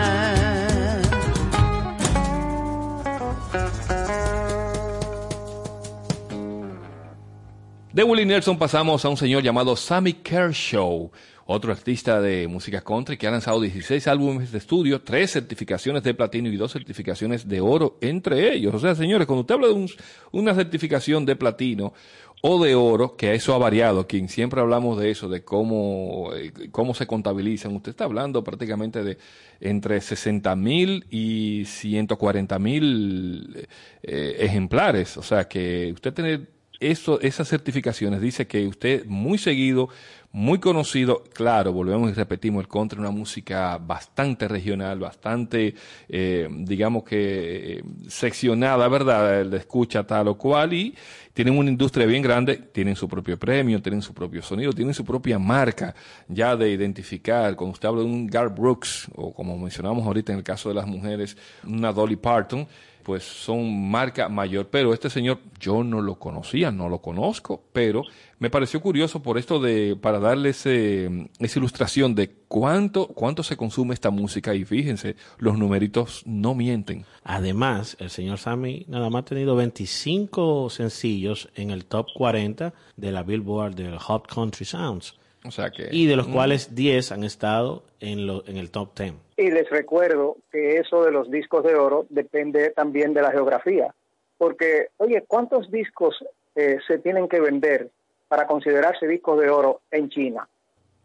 De 7.93 8.05
Willie 8.05 8.25
Nelson 8.25 8.57
pasamos 8.57 9.05
a 9.05 9.09
un 9.09 9.17
señor 9.17 9.43
llamado 9.43 9.75
Sammy 9.75 10.13
Kershaw, 10.13 11.11
otro 11.47 11.73
artista 11.73 12.21
de 12.21 12.47
música 12.47 12.81
country 12.83 13.17
que 13.17 13.27
ha 13.27 13.33
lanzado 13.33 13.61
16 13.61 14.07
álbumes 14.07 14.53
de 14.53 14.59
estudio, 14.59 15.03
3 15.03 15.29
certificaciones 15.29 16.05
de 16.05 16.15
platino 16.15 16.49
y 16.49 16.57
2 16.57 16.71
certificaciones 16.71 17.49
de 17.49 17.61
oro 17.61 17.99
entre 18.01 18.55
ellos. 18.55 18.75
O 18.75 18.79
sea, 18.79 18.95
señores, 18.95 19.27
cuando 19.27 19.41
usted 19.41 19.55
habla 19.57 19.67
de 19.67 19.73
un- 19.73 19.89
una 20.31 20.55
certificación 20.55 21.27
de 21.27 21.35
platino 21.35 21.93
o 22.43 22.63
de 22.63 22.77
oro, 22.77 23.17
que 23.17 23.35
eso 23.35 23.55
ha 23.55 23.59
variado, 23.59 24.07
quien 24.07 24.29
siempre 24.29 24.61
hablamos 24.61 24.97
de 25.01 25.11
eso, 25.11 25.29
de 25.29 25.43
cómo, 25.43 26.31
eh, 26.37 26.53
cómo 26.71 26.95
se 26.95 27.09
contabilizan, 27.09 27.75
usted 27.75 27.91
está 27.91 28.05
hablando 28.05 28.45
prácticamente 28.45 29.03
de 29.03 29.19
entre 29.61 30.01
60 30.01 30.55
mil 30.55 31.05
y 31.11 31.65
140 31.67 32.57
mil 32.61 33.67
eh, 34.05 34.37
ejemplares. 34.39 35.17
O 35.17 35.23
sea, 35.25 35.49
que 35.49 35.91
usted 35.93 36.15
tiene 36.15 36.60
eso, 36.81 37.21
esas 37.21 37.49
certificaciones 37.49 38.21
dice 38.21 38.47
que 38.47 38.67
usted 38.67 39.05
muy 39.05 39.37
seguido, 39.37 39.91
muy 40.33 40.59
conocido, 40.59 41.25
claro, 41.35 41.73
volvemos 41.73 42.11
y 42.11 42.15
repetimos, 42.15 42.63
el 42.63 42.69
country 42.69 42.97
es 42.97 43.01
una 43.01 43.11
música 43.11 43.77
bastante 43.79 44.49
regional, 44.49 44.99
bastante, 44.99 45.75
eh, 46.09 46.49
digamos 46.51 47.05
que 47.05 47.79
eh, 47.79 47.83
seccionada, 48.09 48.89
¿verdad? 48.89 49.41
El 49.43 49.53
escucha 49.55 50.07
tal 50.07 50.29
o 50.29 50.39
cual 50.39 50.73
y 50.73 50.95
tienen 51.35 51.59
una 51.59 51.71
industria 51.71 52.07
bien 52.07 52.23
grande, 52.23 52.57
tienen 52.57 52.97
su 52.97 53.09
propio 53.09 53.39
premio, 53.39 53.83
tienen 53.83 54.03
su 54.03 54.15
propio 54.15 54.41
sonido, 54.41 54.73
tienen 54.73 54.95
su 54.95 55.05
propia 55.05 55.39
marca 55.39 55.95
ya 56.29 56.57
de 56.57 56.71
identificar. 56.71 57.57
Cuando 57.57 57.73
usted 57.73 57.89
habla 57.89 58.03
de 58.03 58.07
un 58.07 58.27
Gar 58.27 58.55
Brooks, 58.55 59.09
o 59.17 59.35
como 59.35 59.59
mencionamos 59.59 60.07
ahorita 60.07 60.33
en 60.33 60.39
el 60.39 60.45
caso 60.45 60.69
de 60.69 60.77
las 60.77 60.87
mujeres, 60.87 61.37
una 61.65 61.93
Dolly 61.93 62.17
Parton, 62.17 62.67
pues 63.03 63.25
son 63.25 63.91
marca 63.91 64.29
mayor. 64.29 64.69
Pero 64.69 64.93
este 64.95 65.11
señor 65.11 65.39
yo 65.59 65.85
no 65.85 66.01
lo 66.01 66.19
conocía, 66.19 66.71
no 66.71 66.89
lo 66.89 67.01
conozco, 67.01 67.63
pero 67.73 68.05
me 68.39 68.51
pareció 68.51 68.81
curioso 68.81 69.23
por 69.23 69.39
esto 69.39 69.61
de, 69.61 69.97
para 70.01 70.19
darle 70.19 70.51
ese, 70.51 71.29
esa 71.39 71.59
ilustración 71.59 72.15
de 72.15 72.31
cuánto, 72.49 73.09
cuánto 73.09 73.43
se 73.43 73.57
consume 73.57 73.95
esta 73.95 74.11
música 74.11 74.55
y 74.55 74.65
fíjense, 74.65 75.17
los 75.39 75.59
numeritos 75.59 76.23
no 76.25 76.55
mienten. 76.55 77.05
Además, 77.23 77.97
el 78.01 78.11
señor 78.11 78.39
Sammy 78.39 78.87
nada 78.89 79.11
más 79.11 79.23
ha 79.23 79.27
tenido 79.27 79.57
25 79.57 80.71
sencillos 80.71 81.51
en 81.55 81.71
el 81.71 81.85
top 81.85 82.07
40 82.15 82.73
de 82.97 83.13
la 83.13 83.23
Billboard 83.23 83.75
del 83.75 83.99
Hot 83.99 84.27
Country 84.27 84.65
Sounds, 84.65 85.20
O 85.45 85.51
sea 85.51 85.71
que... 85.71 85.89
y 85.91 86.07
de 86.07 86.17
los 86.17 86.29
cuales 86.29 86.75
10 86.75 87.13
han 87.13 87.25
estado 87.25 87.85
en, 88.01 88.27
lo- 88.27 88.47
en 88.47 88.57
el 88.59 88.71
top 88.71 88.97
10. 88.99 89.15
Y 89.39 89.51
les 89.51 89.69
recuerdo 89.71 90.37
que 90.53 90.77
eso 90.77 91.03
de 91.03 91.11
los 91.11 91.31
discos 91.31 91.65
de 91.65 91.75
oro 91.77 92.07
depende 92.11 92.71
también 92.71 93.15
de 93.15 93.23
la 93.23 93.31
geografía. 93.31 93.95
Porque, 94.37 94.89
oye, 94.99 95.25
¿cuántos 95.27 95.71
discos 95.71 96.17
eh, 96.55 96.77
se 96.87 96.99
tienen 96.99 97.27
que 97.29 97.41
vender 97.41 97.91
para 98.29 98.47
considerarse 98.47 99.07
discos 99.09 99.41
de 99.41 99.49
oro 99.49 99.81
en 99.91 100.11
China? 100.11 100.47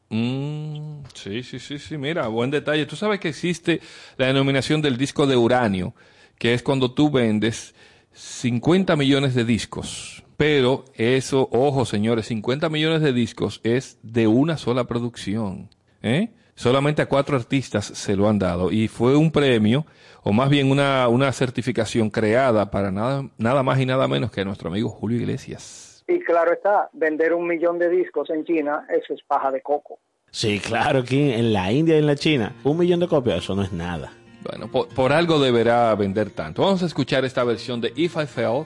Mm, 0.09 1.03
sí, 1.13 1.41
sí, 1.43 1.59
sí, 1.59 1.79
sí, 1.79 1.97
mira, 1.97 2.27
buen 2.27 2.51
detalle. 2.51 2.86
Tú 2.86 2.95
sabes 2.95 3.19
que 3.19 3.29
existe 3.29 3.79
la 4.17 4.27
denominación 4.27 4.81
del 4.81 4.97
disco 4.97 5.25
de 5.27 5.36
uranio, 5.38 5.93
que 6.38 6.53
es 6.53 6.61
cuando 6.61 6.93
tú 6.93 7.09
vendes 7.09 7.73
50 8.11 8.95
millones 8.97 9.33
de 9.33 9.45
discos. 9.45 10.24
Pero 10.38 10.86
eso, 10.95 11.47
ojo 11.51 11.86
señores, 11.86 12.27
50 12.27 12.69
millones 12.69 13.01
de 13.01 13.13
discos 13.13 13.61
es 13.63 13.99
de 14.03 14.27
una 14.27 14.57
sola 14.57 14.83
producción. 14.86 15.69
¿eh? 16.01 16.29
Solamente 16.55 17.01
a 17.01 17.07
cuatro 17.07 17.36
artistas 17.36 17.86
se 17.86 18.15
lo 18.15 18.27
han 18.27 18.39
dado 18.39 18.71
y 18.71 18.88
fue 18.88 19.15
un 19.15 19.31
premio, 19.31 19.86
o 20.23 20.33
más 20.33 20.49
bien 20.49 20.71
una, 20.71 21.07
una 21.07 21.31
certificación 21.31 22.09
creada 22.09 22.71
para 22.71 22.91
nada, 22.91 23.29
nada 23.38 23.63
más 23.63 23.79
y 23.79 23.86
nada 23.86 24.07
menos 24.07 24.31
que 24.31 24.41
a 24.41 24.45
nuestro 24.45 24.69
amigo 24.69 24.89
Julio 24.89 25.17
Iglesias. 25.17 26.03
Y 26.07 26.19
claro 26.19 26.53
está, 26.53 26.89
vender 26.93 27.33
un 27.33 27.47
millón 27.47 27.79
de 27.79 27.89
discos 27.89 28.29
en 28.29 28.45
China, 28.45 28.86
eso 28.89 29.13
es 29.13 29.21
paja 29.27 29.51
de 29.51 29.61
coco. 29.61 29.99
Sí, 30.31 30.59
claro, 30.59 30.99
aquí 30.99 31.31
en 31.31 31.53
la 31.53 31.71
India 31.71 31.95
y 31.95 31.99
en 31.99 32.07
la 32.07 32.15
China, 32.15 32.53
un 32.63 32.77
millón 32.77 32.99
de 32.99 33.07
copias, 33.07 33.38
eso 33.38 33.55
no 33.55 33.63
es 33.63 33.71
nada. 33.71 34.11
Bueno, 34.43 34.69
por, 34.69 34.88
por 34.89 35.11
algo 35.11 35.39
deberá 35.39 35.95
vender 35.95 36.29
tanto. 36.29 36.61
Vamos 36.61 36.83
a 36.83 36.86
escuchar 36.86 37.25
esta 37.25 37.43
versión 37.43 37.81
de 37.81 37.91
If 37.95 38.15
I 38.17 38.27
Fell, 38.27 38.65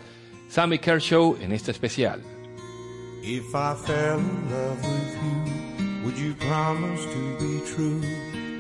Sammy 0.50 0.80
Kershaw 0.80 1.36
en 1.42 1.52
este 1.52 1.70
especial. 1.70 2.24
If 3.22 3.54
I 3.54 3.76
fell 3.76 4.18
in 4.18 4.50
love 4.50 4.82
with 4.84 5.16
you, 5.24 6.04
would 6.04 6.18
you 6.18 6.34
promise 6.34 7.06
to 7.06 7.38
be 7.38 7.62
true 7.72 8.02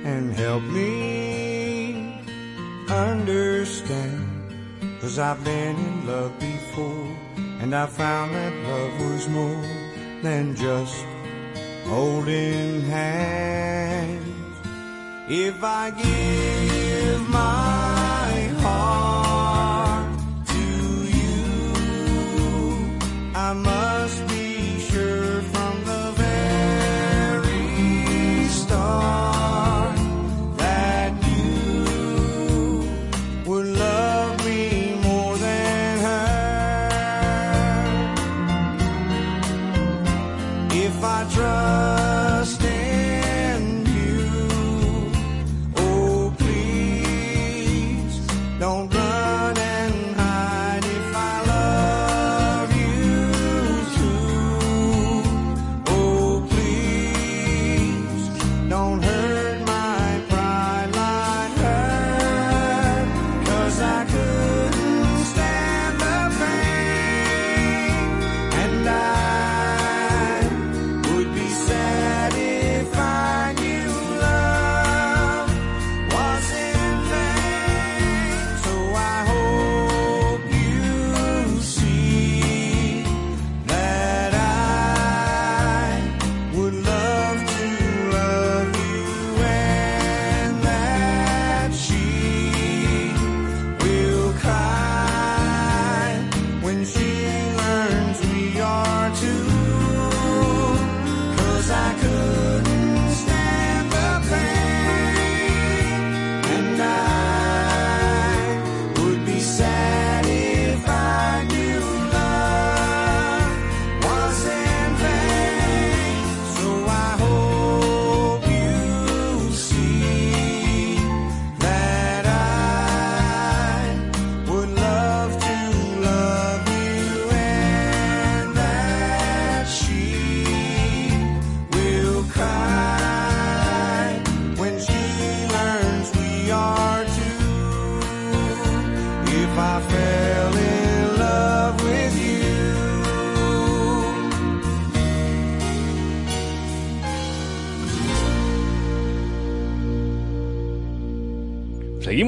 and 0.06 0.32
help 0.32 0.62
me 0.62 2.22
understand? 2.88 4.24
Cause 5.02 5.18
I've 5.18 5.44
been 5.44 5.76
in 5.78 6.06
love 6.06 6.40
before 6.40 7.08
and 7.60 7.74
I 7.74 7.88
found 7.88 8.36
that 8.36 8.54
love 8.68 9.12
was 9.12 9.28
more 9.28 9.64
than 10.22 10.56
just 10.56 11.04
holding 11.88 12.82
hands. 12.84 14.28
If 15.28 15.64
I 15.64 15.90
give 15.90 17.30
my 17.30 18.48
heart 18.62 19.99
I 23.42 23.54
must 23.54 24.28
be 24.28 24.80
sure 24.82 25.42
from 25.54 25.86
the 25.86 26.12
very 26.18 27.40
start 28.50 29.39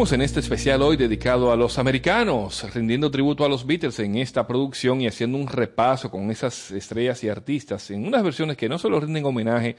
En 0.02 0.24
este 0.24 0.40
especial 0.40 0.82
hoy 0.82 0.98
dedicado 0.98 1.52
a 1.52 1.56
los 1.56 1.78
americanos, 1.78 2.66
rindiendo 2.74 3.12
tributo 3.12 3.46
a 3.46 3.50
los 3.50 3.68
Beatles 3.68 4.00
en 4.00 4.16
esta 4.18 4.48
producción 4.48 5.00
y 5.00 5.06
haciendo 5.06 5.38
un 5.38 5.46
repaso 5.46 6.10
con 6.10 6.32
esas 6.32 6.72
estrellas 6.72 7.24
y 7.24 7.30
artistas 7.30 7.92
en 7.92 8.08
unas 8.08 8.24
versiones 8.24 8.58
que 8.58 8.68
no 8.68 8.80
solo 8.80 9.00
rinden 9.00 9.26
homenaje 9.26 9.76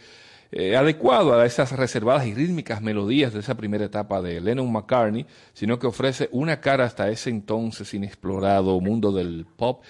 eh, 0.52 0.76
adecuado 0.76 1.34
a 1.34 1.44
esas 1.44 1.72
reservadas 1.72 2.24
y 2.28 2.34
rítmicas 2.34 2.80
melodías 2.80 3.32
de 3.32 3.40
esa 3.40 3.56
primera 3.56 3.84
etapa 3.84 4.22
de 4.22 4.40
Lennon 4.40 4.70
McCartney, 4.72 5.26
sino 5.54 5.80
que 5.80 5.88
ofrece 5.88 6.28
una 6.30 6.60
cara 6.60 6.84
hasta 6.84 7.10
ese 7.10 7.28
entonces 7.28 7.92
inexplorado 7.92 8.80
mundo 8.80 9.10
del 9.10 9.44
pop, 9.56 9.82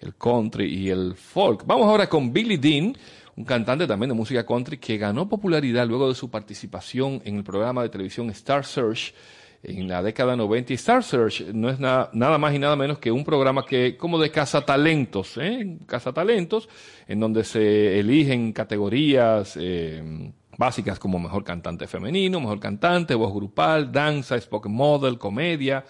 el 0.00 0.14
country 0.16 0.66
y 0.66 0.90
el 0.90 1.14
folk. 1.14 1.64
Vamos 1.64 1.86
ahora 1.86 2.10
con 2.10 2.30
Billy 2.30 2.58
Dean, 2.58 2.94
un 3.36 3.44
cantante 3.44 3.86
también 3.86 4.10
de 4.10 4.14
música 4.14 4.44
country 4.44 4.76
que 4.76 4.98
ganó 4.98 5.30
popularidad 5.30 5.86
luego 5.88 6.08
de 6.10 6.14
su 6.14 6.30
participación 6.30 7.22
en 7.24 7.36
el 7.38 7.42
programa 7.42 7.82
de 7.82 7.88
televisión 7.88 8.28
Star 8.28 8.66
Search 8.66 9.14
en 9.62 9.88
la 9.88 10.02
década 10.02 10.36
90. 10.36 10.72
Y 10.72 10.76
Star 10.76 11.02
Search 11.02 11.46
no 11.52 11.68
es 11.68 11.78
na- 11.80 12.08
nada 12.12 12.38
más 12.38 12.54
y 12.54 12.58
nada 12.58 12.76
menos 12.76 12.98
que 12.98 13.10
un 13.10 13.24
programa 13.24 13.64
que 13.66 13.96
como 13.96 14.18
de 14.18 14.30
cazatalentos, 14.30 15.36
¿eh? 15.38 15.78
cazatalentos, 15.86 16.68
en 17.06 17.20
donde 17.20 17.44
se 17.44 17.98
eligen 17.98 18.52
categorías 18.52 19.58
eh, 19.60 20.32
básicas 20.56 20.98
como 20.98 21.18
mejor 21.18 21.44
cantante 21.44 21.86
femenino, 21.86 22.40
mejor 22.40 22.60
cantante, 22.60 23.14
voz 23.14 23.32
grupal, 23.32 23.90
danza, 23.92 24.40
spoken 24.40 24.72
model, 24.72 25.18
comedia 25.18 25.84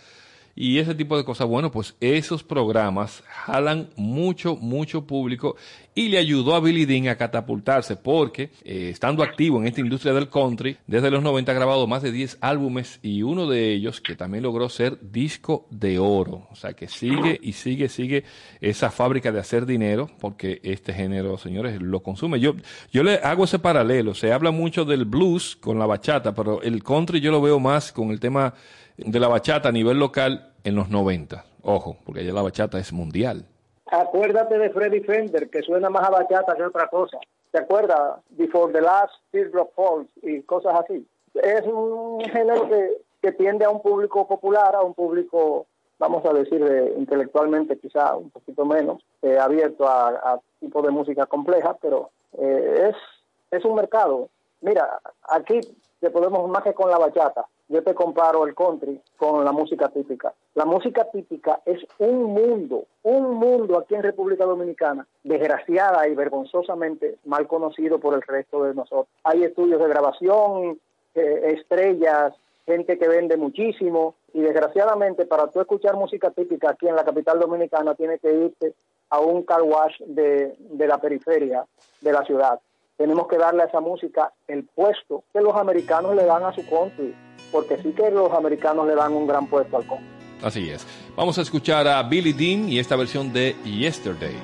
y 0.60 0.80
ese 0.80 0.96
tipo 0.96 1.16
de 1.16 1.24
cosas. 1.24 1.46
Bueno, 1.46 1.70
pues 1.70 1.94
esos 2.00 2.42
programas 2.42 3.22
jalan 3.28 3.90
mucho, 3.94 4.56
mucho 4.56 5.06
público 5.06 5.54
y 5.94 6.08
le 6.08 6.18
ayudó 6.18 6.56
a 6.56 6.60
Billy 6.60 6.84
Dean 6.84 7.06
a 7.06 7.16
catapultarse 7.16 7.94
porque 7.94 8.50
eh, 8.64 8.88
estando 8.90 9.22
activo 9.22 9.60
en 9.60 9.68
esta 9.68 9.80
industria 9.80 10.12
del 10.12 10.28
country, 10.28 10.76
desde 10.88 11.12
los 11.12 11.22
90 11.22 11.52
ha 11.52 11.54
grabado 11.54 11.86
más 11.86 12.02
de 12.02 12.10
10 12.10 12.38
álbumes 12.40 12.98
y 13.02 13.22
uno 13.22 13.48
de 13.48 13.72
ellos 13.72 14.00
que 14.00 14.16
también 14.16 14.42
logró 14.42 14.68
ser 14.68 14.98
disco 15.00 15.68
de 15.70 16.00
oro. 16.00 16.48
O 16.50 16.56
sea 16.56 16.72
que 16.72 16.88
sigue 16.88 17.38
y 17.40 17.52
sigue, 17.52 17.88
sigue 17.88 18.24
esa 18.60 18.90
fábrica 18.90 19.30
de 19.30 19.38
hacer 19.38 19.64
dinero 19.64 20.10
porque 20.18 20.60
este 20.64 20.92
género, 20.92 21.38
señores, 21.38 21.80
lo 21.80 22.00
consume. 22.00 22.40
Yo, 22.40 22.54
yo 22.90 23.04
le 23.04 23.14
hago 23.18 23.44
ese 23.44 23.60
paralelo. 23.60 24.12
Se 24.12 24.32
habla 24.32 24.50
mucho 24.50 24.84
del 24.84 25.04
blues 25.04 25.54
con 25.54 25.78
la 25.78 25.86
bachata, 25.86 26.34
pero 26.34 26.62
el 26.62 26.82
country 26.82 27.20
yo 27.20 27.30
lo 27.30 27.40
veo 27.40 27.60
más 27.60 27.92
con 27.92 28.10
el 28.10 28.18
tema 28.18 28.54
de 28.96 29.20
la 29.20 29.28
bachata 29.28 29.68
a 29.68 29.72
nivel 29.72 29.98
local 29.98 30.47
en 30.64 30.74
los 30.74 30.88
90. 30.90 31.44
Ojo, 31.62 31.96
porque 32.04 32.24
ya 32.24 32.32
la 32.32 32.42
bachata 32.42 32.78
es 32.78 32.92
mundial. 32.92 33.44
Acuérdate 33.90 34.58
de 34.58 34.70
Freddy 34.70 35.00
Fender, 35.00 35.48
que 35.50 35.62
suena 35.62 35.88
más 35.90 36.06
a 36.06 36.10
bachata 36.10 36.54
que 36.54 36.62
otra 36.64 36.88
cosa. 36.88 37.18
¿Te 37.50 37.58
acuerdas? 37.58 38.20
Before 38.30 38.72
the 38.72 38.80
Last 38.82 39.14
Teardrop 39.30 39.72
Falls 39.74 40.08
y 40.22 40.42
cosas 40.42 40.74
así. 40.84 41.06
Es 41.34 41.62
un 41.66 42.20
género 42.20 42.68
que, 42.68 42.98
que 43.22 43.32
tiende 43.32 43.64
a 43.64 43.70
un 43.70 43.80
público 43.80 44.26
popular, 44.28 44.74
a 44.74 44.82
un 44.82 44.92
público, 44.92 45.66
vamos 45.98 46.24
a 46.26 46.32
decir, 46.34 46.62
de- 46.62 46.94
intelectualmente 46.98 47.78
quizá 47.78 48.14
un 48.16 48.30
poquito 48.30 48.64
menos, 48.66 49.02
eh, 49.22 49.38
abierto 49.38 49.88
a, 49.88 50.08
a 50.08 50.40
tipo 50.60 50.82
de 50.82 50.90
música 50.90 51.24
compleja, 51.26 51.74
pero 51.80 52.10
eh, 52.38 52.90
es, 52.90 52.96
es 53.58 53.64
un 53.64 53.74
mercado. 53.76 54.28
Mira, 54.60 55.00
aquí 55.30 55.60
te 56.00 56.10
podemos 56.10 56.48
más 56.50 56.62
que 56.62 56.74
con 56.74 56.90
la 56.90 56.98
bachata. 56.98 57.46
Yo 57.68 57.82
te 57.82 57.94
comparo 57.94 58.46
el 58.46 58.54
country 58.54 58.98
con 59.18 59.44
la 59.44 59.52
música 59.52 59.88
típica. 59.88 60.32
La 60.54 60.64
música 60.64 61.04
típica 61.12 61.60
es 61.66 61.84
un 61.98 62.24
mundo, 62.24 62.84
un 63.02 63.34
mundo 63.34 63.78
aquí 63.78 63.94
en 63.94 64.02
República 64.02 64.46
Dominicana, 64.46 65.06
desgraciada 65.22 66.08
y 66.08 66.14
vergonzosamente 66.14 67.16
mal 67.26 67.46
conocido 67.46 67.98
por 68.00 68.14
el 68.14 68.22
resto 68.22 68.64
de 68.64 68.74
nosotros. 68.74 69.08
Hay 69.22 69.44
estudios 69.44 69.80
de 69.80 69.88
grabación, 69.88 70.80
eh, 71.14 71.56
estrellas, 71.58 72.32
gente 72.64 72.98
que 72.98 73.08
vende 73.08 73.36
muchísimo 73.36 74.14
y 74.32 74.40
desgraciadamente 74.40 75.26
para 75.26 75.48
tú 75.48 75.60
escuchar 75.60 75.94
música 75.94 76.30
típica 76.30 76.70
aquí 76.70 76.88
en 76.88 76.96
la 76.96 77.04
capital 77.04 77.38
dominicana 77.38 77.94
tienes 77.94 78.20
que 78.20 78.32
irte 78.32 78.74
a 79.10 79.20
un 79.20 79.42
car 79.42 79.62
wash 79.62 80.00
de, 80.06 80.54
de 80.58 80.86
la 80.86 80.98
periferia 80.98 81.66
de 82.00 82.12
la 82.12 82.24
ciudad. 82.24 82.60
Tenemos 82.98 83.26
que 83.28 83.38
darle 83.38 83.62
a 83.62 83.66
esa 83.66 83.80
música 83.80 84.34
el 84.46 84.64
puesto 84.64 85.24
que 85.32 85.40
los 85.40 85.56
americanos 85.56 86.14
le 86.14 86.24
dan 86.26 86.44
a 86.44 86.52
su 86.52 86.68
country, 86.68 87.14
porque 87.50 87.78
sí 87.78 87.92
que 87.92 88.10
los 88.10 88.30
americanos 88.32 88.86
le 88.86 88.94
dan 88.94 89.14
un 89.14 89.26
gran 89.26 89.46
puesto 89.46 89.78
al 89.78 89.86
country. 89.86 90.06
Así 90.42 90.68
es. 90.68 90.86
Vamos 91.16 91.38
a 91.38 91.42
escuchar 91.42 91.88
a 91.88 92.02
Billy 92.02 92.34
Dean 92.34 92.68
y 92.68 92.78
esta 92.78 92.94
versión 92.96 93.32
de 93.32 93.56
Yesterday. 93.64 94.36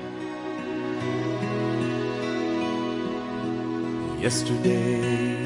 yesterday. 4.25 5.37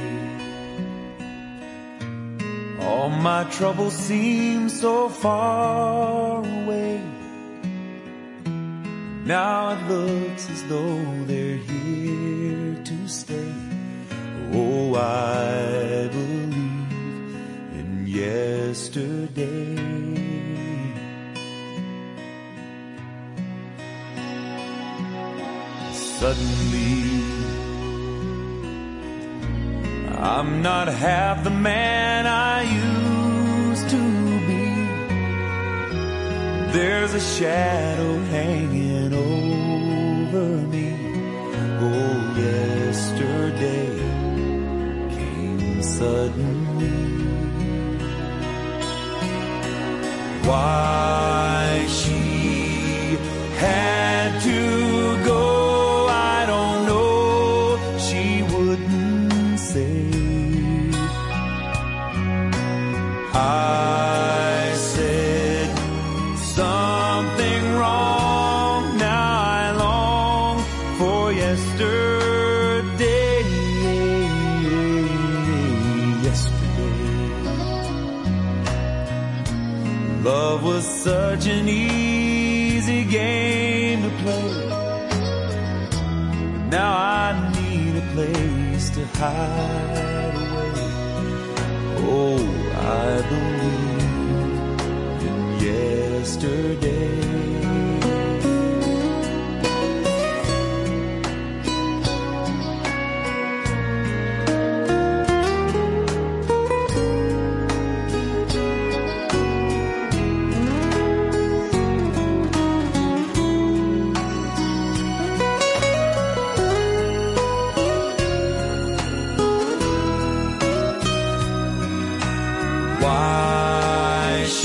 All 2.80 3.10
my 3.10 3.44
troubles 3.52 3.94
seem 3.94 4.70
so 4.70 5.10
far 5.10 6.40
away. 6.40 7.02
Now 9.26 9.72
it 9.74 9.82
looks 9.94 10.50
as 10.50 10.64
though 10.70 11.04
they're 11.26 11.58
here 11.58 12.39
stay. 13.10 13.52
Oh, 14.54 14.96
I 14.96 16.08
believe 16.08 16.92
in 17.80 18.06
yesterday. 18.06 19.76
Suddenly, 26.20 26.94
I'm 30.20 30.62
not 30.62 30.88
half 30.88 31.44
the 31.44 31.50
man 31.50 32.28
I 32.28 32.62
used 32.62 33.90
to 33.90 34.04
be. 34.48 34.66
There's 36.74 37.14
a 37.16 37.20
shadow 37.20 38.20
hanging 38.26 38.89
came 46.00 46.08
suddenly. 46.08 46.90
Why 50.46 51.86
she 51.88 53.18
had 53.60 53.99
high. 89.20 89.79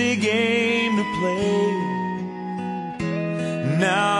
game 0.00 0.96
to 0.96 1.04
play. 1.18 1.60
Now 3.78 4.19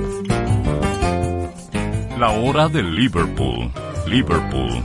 La 2.21 2.29
hora 2.29 2.69
de 2.69 2.83
Liverpool. 2.83 3.71
Liverpool. 4.05 4.83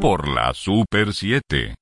Por 0.00 0.26
la 0.26 0.52
Super 0.52 1.12
7. 1.12 1.76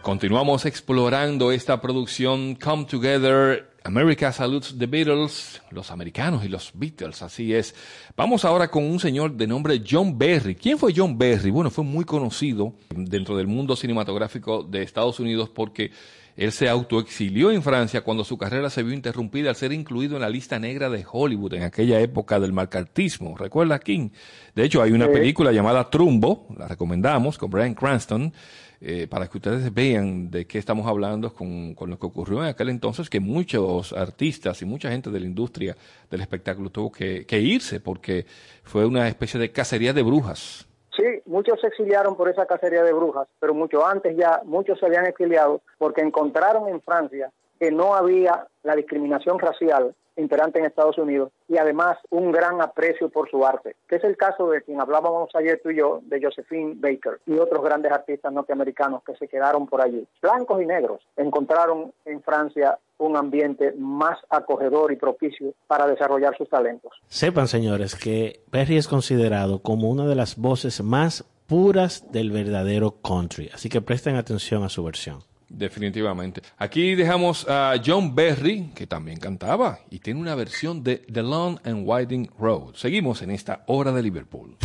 Continuamos 0.00 0.64
explorando 0.64 1.52
esta 1.52 1.82
producción 1.82 2.54
Come 2.54 2.86
Together. 2.86 3.74
America 3.84 4.32
Salutes 4.32 4.78
the 4.78 4.86
Beatles, 4.86 5.60
los 5.70 5.90
americanos 5.90 6.42
y 6.46 6.48
los 6.48 6.70
Beatles, 6.72 7.20
así 7.20 7.52
es. 7.52 7.74
Vamos 8.16 8.46
ahora 8.46 8.70
con 8.70 8.84
un 8.84 8.98
señor 8.98 9.34
de 9.34 9.46
nombre 9.46 9.82
John 9.86 10.16
Berry. 10.16 10.54
¿Quién 10.54 10.78
fue 10.78 10.94
John 10.96 11.18
Berry? 11.18 11.50
Bueno, 11.50 11.70
fue 11.70 11.84
muy 11.84 12.06
conocido 12.06 12.72
dentro 12.88 13.36
del 13.36 13.48
mundo 13.48 13.76
cinematográfico 13.76 14.62
de 14.62 14.82
Estados 14.82 15.20
Unidos 15.20 15.50
porque 15.50 15.90
él 16.36 16.50
se 16.52 16.68
autoexilió 16.68 17.50
en 17.52 17.62
Francia 17.62 18.00
cuando 18.02 18.24
su 18.24 18.36
carrera 18.36 18.68
se 18.70 18.82
vio 18.82 18.92
interrumpida 18.92 19.50
al 19.50 19.56
ser 19.56 19.72
incluido 19.72 20.16
en 20.16 20.22
la 20.22 20.28
lista 20.28 20.58
negra 20.58 20.90
de 20.90 21.04
Hollywood 21.10 21.54
en 21.54 21.62
aquella 21.62 22.00
época 22.00 22.40
del 22.40 22.52
marcartismo. 22.52 23.36
¿Recuerda, 23.36 23.78
King? 23.78 24.10
De 24.54 24.64
hecho, 24.64 24.82
hay 24.82 24.92
una 24.92 25.06
Sí. 25.06 25.12
película 25.12 25.52
llamada 25.52 25.88
Trumbo, 25.90 26.46
la 26.58 26.66
recomendamos, 26.68 27.38
con 27.38 27.50
Brian 27.50 27.74
Cranston, 27.74 28.32
eh, 28.80 29.06
para 29.08 29.28
que 29.28 29.38
ustedes 29.38 29.72
vean 29.72 30.30
de 30.30 30.46
qué 30.46 30.58
estamos 30.58 30.86
hablando 30.86 31.32
con, 31.32 31.74
con 31.74 31.88
lo 31.88 31.98
que 31.98 32.04
ocurrió 32.06 32.42
en 32.42 32.48
aquel 32.50 32.68
entonces, 32.68 33.08
que 33.08 33.18
muchos 33.20 33.92
artistas 33.94 34.60
y 34.60 34.66
mucha 34.66 34.90
gente 34.90 35.10
de 35.10 35.20
la 35.20 35.26
industria 35.26 35.76
del 36.10 36.20
espectáculo 36.20 36.68
tuvo 36.70 36.92
que, 36.92 37.24
que 37.24 37.40
irse 37.40 37.80
porque 37.80 38.26
fue 38.62 38.84
una 38.84 39.08
especie 39.08 39.40
de 39.40 39.50
cacería 39.52 39.92
de 39.94 40.02
brujas. 40.02 40.66
Sí, 40.96 41.02
muchos 41.26 41.60
se 41.60 41.66
exiliaron 41.66 42.16
por 42.16 42.28
esa 42.28 42.46
cacería 42.46 42.84
de 42.84 42.92
brujas, 42.92 43.26
pero 43.40 43.52
mucho 43.52 43.84
antes 43.84 44.16
ya 44.16 44.42
muchos 44.44 44.78
se 44.78 44.86
habían 44.86 45.06
exiliado 45.06 45.60
porque 45.78 46.02
encontraron 46.02 46.68
en 46.68 46.80
Francia 46.82 47.32
que 47.58 47.70
no 47.70 47.94
había 47.94 48.46
la 48.62 48.76
discriminación 48.76 49.38
racial 49.38 49.94
imperante 50.16 50.58
en 50.58 50.66
Estados 50.66 50.98
Unidos 50.98 51.30
y 51.48 51.58
además 51.58 51.98
un 52.10 52.30
gran 52.32 52.60
aprecio 52.60 53.08
por 53.08 53.30
su 53.30 53.44
arte, 53.44 53.76
que 53.88 53.96
es 53.96 54.04
el 54.04 54.16
caso 54.16 54.48
de 54.48 54.62
quien 54.62 54.80
hablábamos 54.80 55.30
ayer 55.34 55.60
tú 55.62 55.70
y 55.70 55.76
yo, 55.76 56.00
de 56.04 56.20
Josephine 56.22 56.74
Baker 56.76 57.20
y 57.26 57.38
otros 57.38 57.62
grandes 57.64 57.92
artistas 57.92 58.32
norteamericanos 58.32 59.02
que 59.04 59.16
se 59.16 59.28
quedaron 59.28 59.66
por 59.66 59.80
allí, 59.80 60.06
blancos 60.22 60.62
y 60.62 60.66
negros, 60.66 61.00
encontraron 61.16 61.92
en 62.04 62.22
Francia 62.22 62.78
un 62.98 63.16
ambiente 63.16 63.72
más 63.76 64.18
acogedor 64.30 64.92
y 64.92 64.96
propicio 64.96 65.52
para 65.66 65.86
desarrollar 65.86 66.36
sus 66.36 66.48
talentos. 66.48 66.92
Sepan, 67.08 67.48
señores, 67.48 67.96
que 67.96 68.40
Perry 68.50 68.76
es 68.76 68.86
considerado 68.86 69.60
como 69.62 69.90
una 69.90 70.06
de 70.06 70.14
las 70.14 70.36
voces 70.36 70.82
más 70.82 71.24
puras 71.46 72.10
del 72.12 72.30
verdadero 72.30 73.02
country, 73.02 73.50
así 73.52 73.68
que 73.68 73.82
presten 73.82 74.16
atención 74.16 74.62
a 74.62 74.68
su 74.68 74.84
versión. 74.84 75.18
Definitivamente. 75.48 76.42
Aquí 76.58 76.94
dejamos 76.94 77.46
a 77.48 77.74
John 77.84 78.14
Berry, 78.14 78.70
que 78.74 78.86
también 78.86 79.18
cantaba, 79.18 79.80
y 79.90 79.98
tiene 79.98 80.20
una 80.20 80.34
versión 80.34 80.82
de 80.82 80.98
The 80.98 81.22
Long 81.22 81.58
and 81.64 81.84
Winding 81.86 82.30
Road. 82.38 82.74
Seguimos 82.74 83.22
en 83.22 83.30
esta 83.30 83.64
hora 83.66 83.92
de 83.92 84.02
Liverpool. 84.02 84.56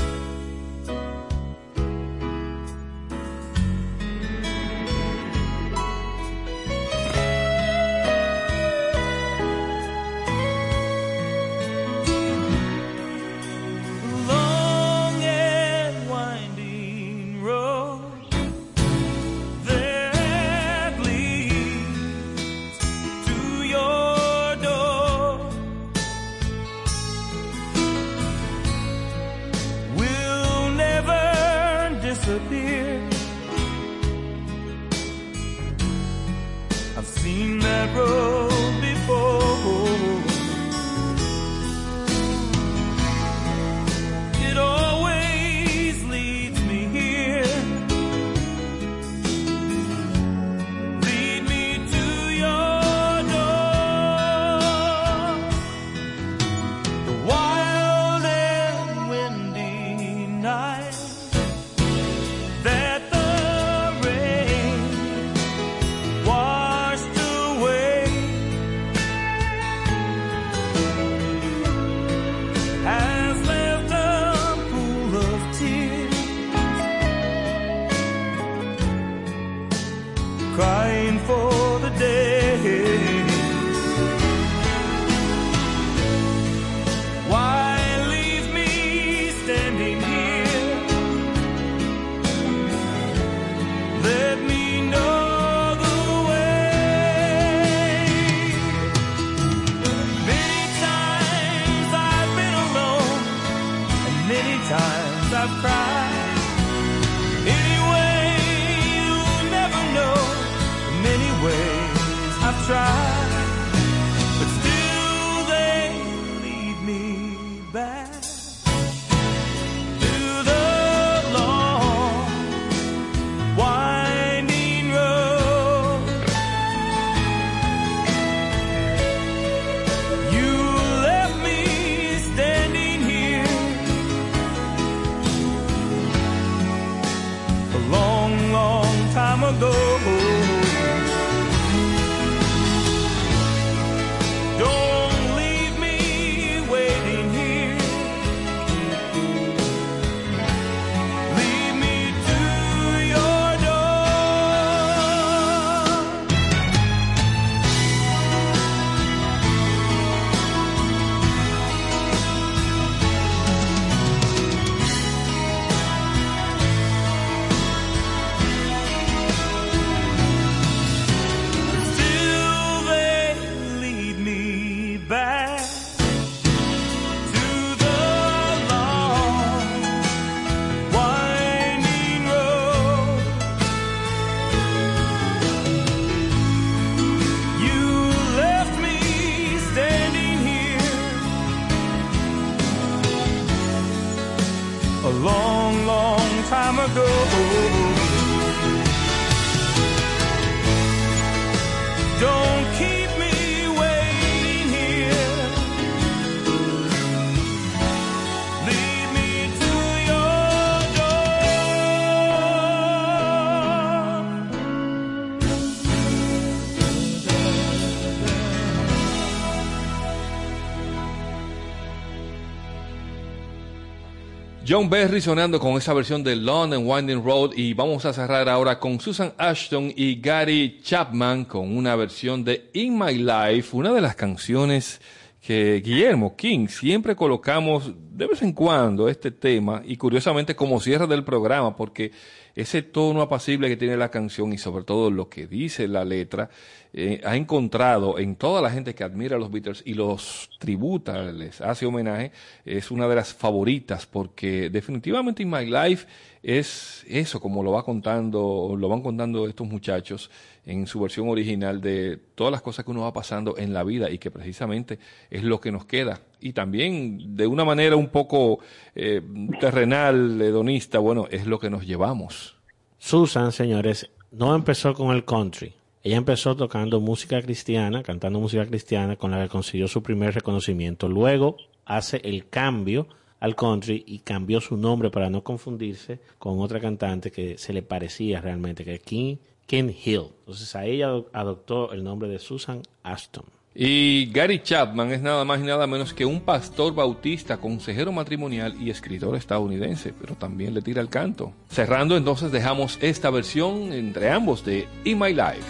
John 224.69 224.87
Berry 224.87 225.19
sonando 225.19 225.59
con 225.59 225.77
esa 225.77 225.95
versión 225.95 226.23
de 226.23 226.35
Long 226.35 226.75
and 226.75 226.87
Winding 226.87 227.23
Road 227.23 227.53
y 227.55 227.73
vamos 227.73 228.05
a 228.05 228.13
cerrar 228.13 228.47
ahora 228.47 228.77
con 228.77 228.99
Susan 228.99 229.33
Ashton 229.35 229.91
y 229.95 230.21
Gary 230.21 230.79
Chapman 230.83 231.45
con 231.45 231.75
una 231.75 231.95
versión 231.95 232.43
de 232.43 232.69
In 232.73 232.95
My 232.95 233.15
Life, 233.15 233.75
una 233.75 233.91
de 233.91 233.99
las 233.99 234.15
canciones 234.15 235.01
que 235.41 235.81
Guillermo 235.83 236.35
King 236.35 236.67
siempre 236.67 237.15
colocamos 237.15 237.93
de 238.11 238.27
vez 238.27 238.41
en 238.41 238.51
cuando 238.51 239.07
este 239.07 239.31
tema 239.31 239.81
y 239.85 239.95
curiosamente 239.95 240.55
como 240.55 240.81
cierre 240.81 241.07
del 241.07 241.23
programa 241.23 241.75
porque 241.75 242.11
ese 242.55 242.81
tono 242.81 243.21
apacible 243.21 243.69
que 243.69 243.77
tiene 243.77 243.95
la 243.95 244.11
canción 244.11 244.51
y 244.51 244.57
sobre 244.57 244.83
todo 244.83 245.09
lo 245.09 245.29
que 245.29 245.47
dice 245.47 245.87
la 245.87 246.03
letra 246.03 246.49
eh, 246.91 247.21
ha 247.23 247.37
encontrado 247.37 248.19
en 248.19 248.35
toda 248.35 248.61
la 248.61 248.69
gente 248.69 248.93
que 248.93 249.03
admira 249.03 249.37
a 249.37 249.39
los 249.39 249.51
Beatles 249.51 249.83
y 249.85 249.93
los 249.93 250.49
tributa, 250.59 251.31
les 251.31 251.61
hace 251.61 251.85
homenaje, 251.85 252.31
es 252.65 252.91
una 252.91 253.07
de 253.07 253.15
las 253.15 253.33
favoritas 253.33 254.05
porque 254.05 254.69
definitivamente 254.69 255.43
In 255.43 255.51
My 255.51 255.65
Life 255.65 256.07
es 256.41 257.05
eso 257.07 257.39
como 257.39 257.63
lo 257.63 257.71
va 257.71 257.83
contando, 257.83 258.75
lo 258.77 258.89
van 258.89 259.01
contando 259.01 259.47
estos 259.47 259.67
muchachos 259.67 260.29
en 260.69 260.85
su 260.85 260.99
versión 260.99 261.27
original 261.29 261.81
de 261.81 262.19
todas 262.35 262.51
las 262.51 262.61
cosas 262.61 262.85
que 262.85 262.91
uno 262.91 263.01
va 263.01 263.11
pasando 263.11 263.57
en 263.57 263.73
la 263.73 263.83
vida 263.83 264.11
y 264.11 264.19
que 264.19 264.29
precisamente 264.29 264.99
es 265.31 265.43
lo 265.43 265.59
que 265.59 265.71
nos 265.71 265.85
queda. 265.85 266.21
Y 266.39 266.53
también 266.53 267.35
de 267.35 267.47
una 267.47 267.65
manera 267.65 267.95
un 267.95 268.09
poco 268.09 268.59
eh, 268.93 269.21
terrenal, 269.59 270.39
hedonista, 270.39 270.99
bueno, 270.99 271.27
es 271.31 271.47
lo 271.47 271.59
que 271.59 271.71
nos 271.71 271.87
llevamos. 271.87 272.55
Susan, 272.99 273.51
señores, 273.51 274.11
no 274.31 274.53
empezó 274.53 274.93
con 274.93 275.15
el 275.15 275.25
country. 275.25 275.73
Ella 276.03 276.17
empezó 276.17 276.55
tocando 276.55 277.01
música 277.01 277.41
cristiana, 277.41 278.03
cantando 278.03 278.39
música 278.39 278.65
cristiana, 278.67 279.15
con 279.15 279.31
la 279.31 279.41
que 279.41 279.49
consiguió 279.49 279.87
su 279.87 280.03
primer 280.03 280.35
reconocimiento. 280.35 281.09
Luego 281.09 281.57
hace 281.83 282.21
el 282.23 282.47
cambio 282.47 283.07
al 283.39 283.55
country 283.55 284.03
y 284.05 284.19
cambió 284.19 284.61
su 284.61 284.77
nombre 284.77 285.09
para 285.09 285.31
no 285.31 285.43
confundirse 285.43 286.19
con 286.37 286.59
otra 286.59 286.79
cantante 286.79 287.31
que 287.31 287.57
se 287.57 287.73
le 287.73 287.81
parecía 287.81 288.39
realmente, 288.39 288.85
que 288.85 288.99
King, 288.99 289.37
Ken 289.69 289.95
Hill. 290.03 290.31
Entonces 290.39 290.75
a 290.75 290.83
ella 290.83 291.09
adoptó 291.31 291.93
el 291.93 292.03
nombre 292.03 292.27
de 292.27 292.39
Susan 292.39 292.81
Ashton. 293.03 293.45
Y 293.75 294.31
Gary 294.33 294.63
Chapman 294.63 295.11
es 295.11 295.21
nada 295.21 295.45
más 295.45 295.59
y 295.59 295.63
nada 295.63 295.85
menos 295.85 296.11
que 296.11 296.25
un 296.25 296.41
pastor 296.41 296.95
bautista, 296.95 297.57
consejero 297.57 298.11
matrimonial 298.11 298.75
y 298.81 298.89
escritor 298.89 299.35
estadounidense, 299.35 300.11
pero 300.19 300.33
también 300.33 300.73
le 300.73 300.81
tira 300.81 301.01
el 301.01 301.09
canto. 301.09 301.53
Cerrando 301.69 302.17
entonces 302.17 302.51
dejamos 302.51 302.97
esta 302.99 303.29
versión 303.29 303.93
entre 303.93 304.31
ambos 304.31 304.65
de 304.65 304.87
In 305.05 305.19
My 305.19 305.33
Life. 305.33 305.61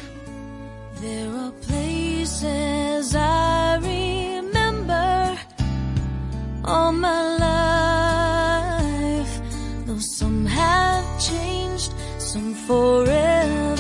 There 1.02 1.28
are 1.28 1.52
places 1.68 3.14
I 3.14 3.80
remember 3.82 5.38
all 6.64 6.93
my 6.93 7.38
life, 9.18 9.41
though 9.86 10.00
some 10.00 10.45
have 10.47 11.04
changed, 11.20 11.91
some 12.18 12.56
forever, 12.66 13.78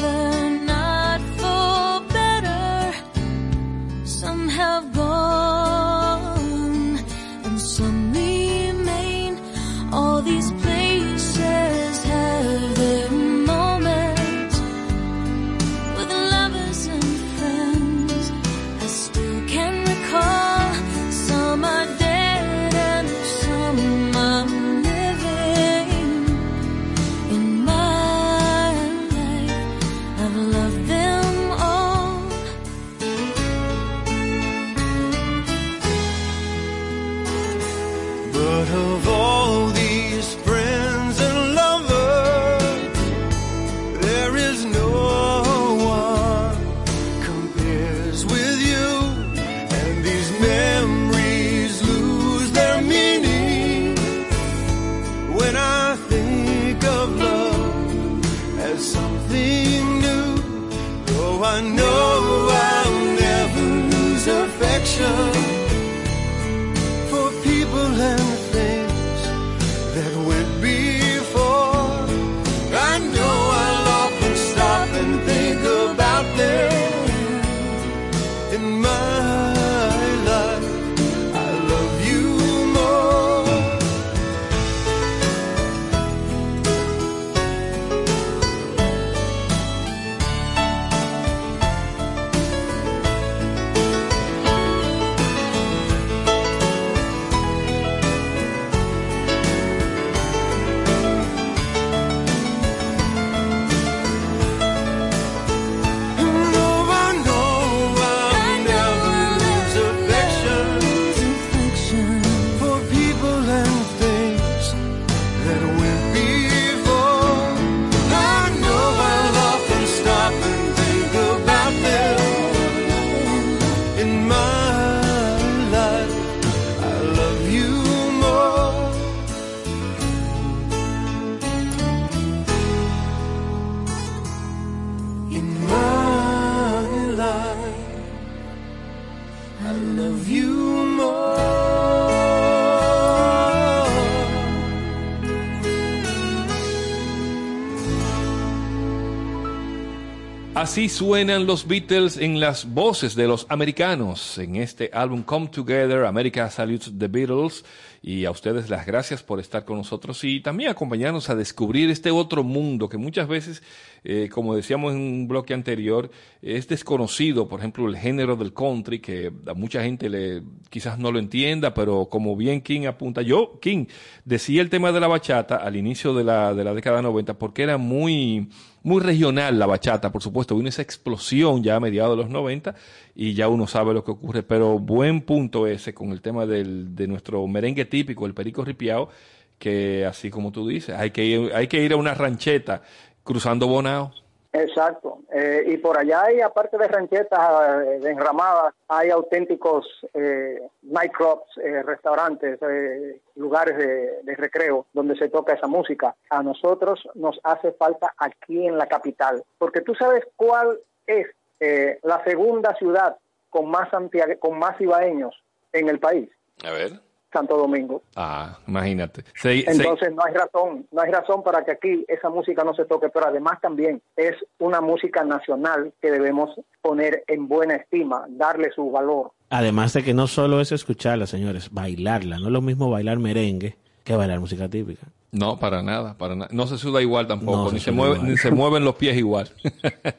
Así 150.59 150.89
suenan 150.89 151.47
los 151.47 151.65
Beatles 151.65 152.17
en 152.17 152.41
las 152.41 152.65
voces 152.73 153.15
de 153.15 153.27
los 153.27 153.45
americanos 153.47 154.37
en 154.37 154.57
este 154.57 154.89
álbum 154.91 155.23
Come 155.23 155.47
Together, 155.47 156.03
America 156.03 156.49
Salutes 156.49 156.91
the 156.99 157.07
Beatles. 157.07 157.63
Y 158.01 158.25
a 158.25 158.31
ustedes 158.31 158.69
las 158.69 158.85
gracias 158.85 159.23
por 159.23 159.39
estar 159.39 159.65
con 159.65 159.77
nosotros 159.77 160.23
y 160.23 160.39
también 160.41 160.69
acompañarnos 160.69 161.29
a 161.29 161.35
descubrir 161.35 161.89
este 161.89 162.11
otro 162.11 162.43
mundo 162.43 162.87
que 162.87 162.97
muchas 162.97 163.27
veces, 163.27 163.61
eh, 164.05 164.29
como 164.31 164.55
decíamos 164.55 164.93
en 164.93 164.99
un 164.99 165.27
bloque 165.27 165.53
anterior, 165.53 166.09
es 166.41 166.67
desconocido. 166.67 167.49
Por 167.49 167.59
ejemplo, 167.59 167.87
el 167.87 167.97
género 167.97 168.37
del 168.37 168.53
country, 168.53 168.99
que 168.99 169.31
a 169.47 169.53
mucha 169.53 169.83
gente 169.83 170.09
le, 170.09 170.43
quizás 170.69 170.97
no 170.97 171.11
lo 171.11 171.19
entienda, 171.19 171.73
pero 171.73 172.07
como 172.09 172.37
bien 172.37 172.61
King 172.61 172.85
apunta, 172.85 173.21
yo, 173.21 173.59
King, 173.61 173.85
decía 174.23 174.61
el 174.61 174.69
tema 174.69 174.93
de 174.93 174.99
la 175.01 175.07
bachata 175.07 175.57
al 175.57 175.75
inicio 175.75 176.13
de 176.13 176.23
la, 176.23 176.53
de 176.53 176.63
la 176.63 176.73
década 176.73 177.01
90 177.01 177.37
porque 177.37 177.63
era 177.63 177.77
muy, 177.77 178.47
muy 178.83 179.01
regional 179.01 179.59
la 179.59 179.65
bachata, 179.65 180.11
por 180.11 180.21
supuesto, 180.21 180.55
vino 180.55 180.69
esa 180.69 180.81
explosión 180.81 181.63
ya 181.63 181.75
a 181.75 181.79
mediados 181.79 182.17
de 182.17 182.23
los 182.23 182.31
90 182.31 182.75
y 183.15 183.33
ya 183.33 183.49
uno 183.49 183.67
sabe 183.67 183.93
lo 183.93 184.03
que 184.03 184.11
ocurre, 184.11 184.43
pero 184.43 184.79
buen 184.79 185.21
punto 185.21 185.67
ese 185.67 185.93
con 185.93 186.11
el 186.11 186.21
tema 186.21 186.45
del, 186.45 186.95
de 186.95 187.07
nuestro 187.07 187.45
merengue 187.47 187.85
típico, 187.85 188.25
el 188.25 188.33
perico 188.33 188.63
ripiao, 188.63 189.09
que 189.57 190.05
así 190.05 190.29
como 190.29 190.51
tú 190.51 190.67
dices, 190.67 190.95
hay 190.95 191.11
que 191.11 191.25
ir, 191.25 191.51
hay 191.53 191.67
que 191.67 191.83
ir 191.83 191.93
a 191.93 191.97
una 191.97 192.13
rancheta 192.13 192.81
cruzando 193.23 193.67
Bonao. 193.67 194.13
Exacto. 194.51 195.19
Eh, 195.31 195.63
y 195.67 195.77
por 195.77 195.97
allá 195.97 196.23
hay, 196.23 196.41
aparte 196.41 196.77
de 196.77 196.87
ranchetas 196.87 197.39
eh, 197.39 197.99
de 197.99 198.09
enramadas, 198.11 198.73
hay 198.87 199.09
auténticos 199.11 199.85
eh, 200.13 200.59
nightclubs, 200.81 201.57
eh, 201.63 201.83
restaurantes, 201.83 202.59
eh, 202.61 203.19
lugares 203.35 203.77
de, 203.77 204.35
recreo 204.35 204.85
donde 204.93 205.15
se 205.17 205.29
toca 205.29 205.53
esa 205.53 205.67
música. 205.67 206.15
A 206.29 206.41
nosotros 206.41 207.07
nos 207.13 207.39
hace 207.43 207.73
falta 207.73 208.13
aquí 208.17 208.65
en 208.65 208.77
la 208.77 208.87
capital, 208.87 209.43
porque 209.57 209.81
tú 209.81 209.93
sabes 209.95 210.23
cuál 210.35 210.79
es 211.05 211.27
eh, 211.59 211.99
la 212.03 212.23
segunda 212.23 212.73
ciudad 212.75 213.17
con 213.49 213.69
más 213.69 213.89
santiague- 213.91 214.39
con 214.39 214.57
más 214.57 214.79
ibaeños 214.79 215.35
en 215.73 215.89
el 215.89 215.99
país, 215.99 216.29
A 216.65 216.71
ver. 216.71 216.93
Santo 217.31 217.57
Domingo. 217.57 218.01
Ah, 218.15 218.57
imagínate. 218.67 219.23
Se- 219.35 219.61
se- 219.61 219.71
Entonces 219.71 220.13
no 220.13 220.23
hay 220.25 220.33
razón, 220.33 220.87
no 220.91 221.01
hay 221.01 221.11
razón 221.11 221.43
para 221.43 221.63
que 221.63 221.71
aquí 221.71 222.05
esa 222.07 222.29
música 222.29 222.63
no 222.63 222.73
se 222.73 222.85
toque, 222.85 223.09
pero 223.09 223.27
además 223.27 223.59
también 223.61 224.01
es 224.15 224.35
una 224.57 224.81
música 224.81 225.23
nacional 225.23 225.93
que 226.01 226.11
debemos 226.11 226.49
poner 226.81 227.23
en 227.27 227.47
buena 227.47 227.75
estima, 227.75 228.25
darle 228.29 228.71
su 228.71 228.89
valor. 228.91 229.31
Además 229.51 229.93
de 229.93 230.03
que 230.03 230.13
no 230.13 230.27
solo 230.27 230.59
es 230.61 230.71
escucharla, 230.71 231.25
señores, 231.27 231.69
bailarla. 231.71 232.37
No 232.39 232.47
es 232.47 232.51
lo 232.51 232.61
mismo 232.61 232.89
bailar 232.89 233.19
merengue 233.19 233.77
que 234.09 234.15
bailar 234.15 234.39
música 234.39 234.67
típica. 234.67 235.05
No, 235.31 235.59
para 235.59 235.83
nada, 235.83 236.17
para 236.17 236.35
nada. 236.35 236.49
No 236.51 236.65
se 236.65 236.79
suda 236.79 236.99
igual 236.99 237.27
tampoco, 237.27 237.65
No 237.65 237.67
se 237.69 237.73
ni, 237.75 237.79
se 237.79 237.85
suda 237.85 237.95
mueve, 237.95 238.15
igual. 238.15 238.29
ni 238.31 238.37
se 238.37 238.49
mueven 238.51 238.83
los 238.83 238.95
pies 238.95 239.15
igual. 239.15 239.51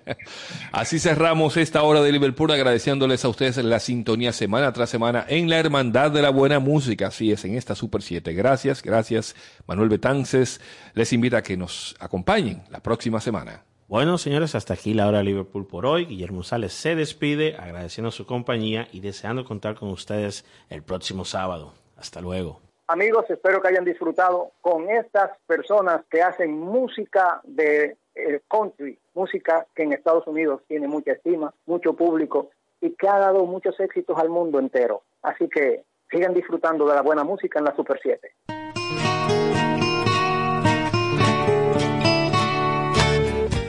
Así 0.73 1.01
cerramos 1.01 1.57
esta 1.57 1.83
hora 1.83 2.01
de 2.01 2.13
Liverpool 2.13 2.53
agradeciéndoles 2.53 3.25
a 3.25 3.29
ustedes 3.29 3.57
la 3.57 3.81
sintonía 3.81 4.33
semana 4.33 4.73
tras 4.73 4.91
semana 4.91 5.25
en 5.29 5.51
la 5.51 5.59
hermandad 5.59 6.13
de 6.13 6.23
la 6.23 6.31
buena 6.31 6.61
música. 6.61 7.09
Así 7.09 7.33
es, 7.33 7.45
en 7.45 7.57
esta 7.57 7.75
Super 7.75 8.03
7. 8.03 8.33
Gracias, 8.33 8.81
gracias. 8.81 9.35
Manuel 9.67 9.89
Betances 9.89 10.61
les 10.95 11.13
invita 11.13 11.39
a 11.39 11.43
que 11.43 11.57
nos 11.57 11.97
acompañen 11.99 12.63
la 12.71 12.81
próxima 12.81 13.21
semana. 13.21 13.65
Bueno, 13.89 14.19
señores, 14.19 14.55
hasta 14.55 14.75
aquí 14.75 14.95
la 14.95 15.09
hora 15.09 15.19
de 15.19 15.25
Liverpool 15.25 15.67
por 15.67 15.85
hoy. 15.85 16.05
Guillermo 16.05 16.45
Sales 16.45 16.73
se 16.75 16.95
despide 16.95 17.57
agradeciendo 17.57 18.13
su 18.13 18.25
compañía 18.25 18.87
y 18.93 19.01
deseando 19.01 19.45
contar 19.45 19.75
con 19.75 19.89
ustedes 19.89 20.45
el 20.69 20.85
próximo 20.85 21.25
sábado. 21.25 21.75
Hasta 21.97 22.21
luego. 22.21 22.70
Amigos, 22.93 23.25
espero 23.29 23.63
que 23.63 23.69
hayan 23.69 23.85
disfrutado 23.85 24.51
con 24.61 24.91
estas 24.91 25.31
personas 25.47 26.03
que 26.11 26.23
hacen 26.23 26.59
música 26.59 27.41
de 27.45 27.97
eh, 28.17 28.41
country, 28.49 28.99
música 29.15 29.65
que 29.77 29.85
en 29.85 29.93
Estados 29.93 30.27
Unidos 30.27 30.63
tiene 30.67 30.89
mucha 30.89 31.13
estima, 31.13 31.55
mucho 31.67 31.95
público 31.95 32.51
y 32.81 32.91
que 32.97 33.07
ha 33.07 33.21
dado 33.21 33.47
muchos 33.47 33.79
éxitos 33.79 34.19
al 34.19 34.29
mundo 34.29 34.59
entero. 34.59 35.05
Así 35.23 35.49
que 35.49 35.85
sigan 36.11 36.35
disfrutando 36.35 36.85
de 36.85 36.97
la 36.97 37.03
buena 37.03 37.23
música 37.23 37.61
en 37.61 37.67
la 37.67 37.77
Super 37.77 38.01
7. 38.03 38.29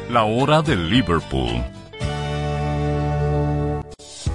La 0.10 0.24
hora 0.24 0.64
de 0.64 0.76
Liverpool. 0.76 1.81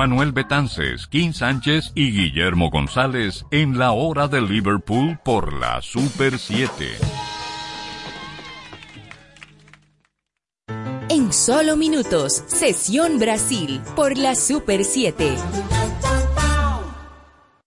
Manuel 0.00 0.32
Betances, 0.32 1.06
Kim 1.08 1.34
Sánchez 1.34 1.92
y 1.94 2.10
Guillermo 2.10 2.70
González 2.70 3.44
en 3.50 3.78
la 3.78 3.92
hora 3.92 4.28
de 4.28 4.40
Liverpool 4.40 5.18
por 5.22 5.52
la 5.52 5.82
Super 5.82 6.38
7. 6.38 6.86
En 11.10 11.34
solo 11.34 11.76
minutos, 11.76 12.44
Sesión 12.46 13.18
Brasil 13.18 13.82
por 13.94 14.16
la 14.16 14.34
Super 14.36 14.86
7. 14.86 15.36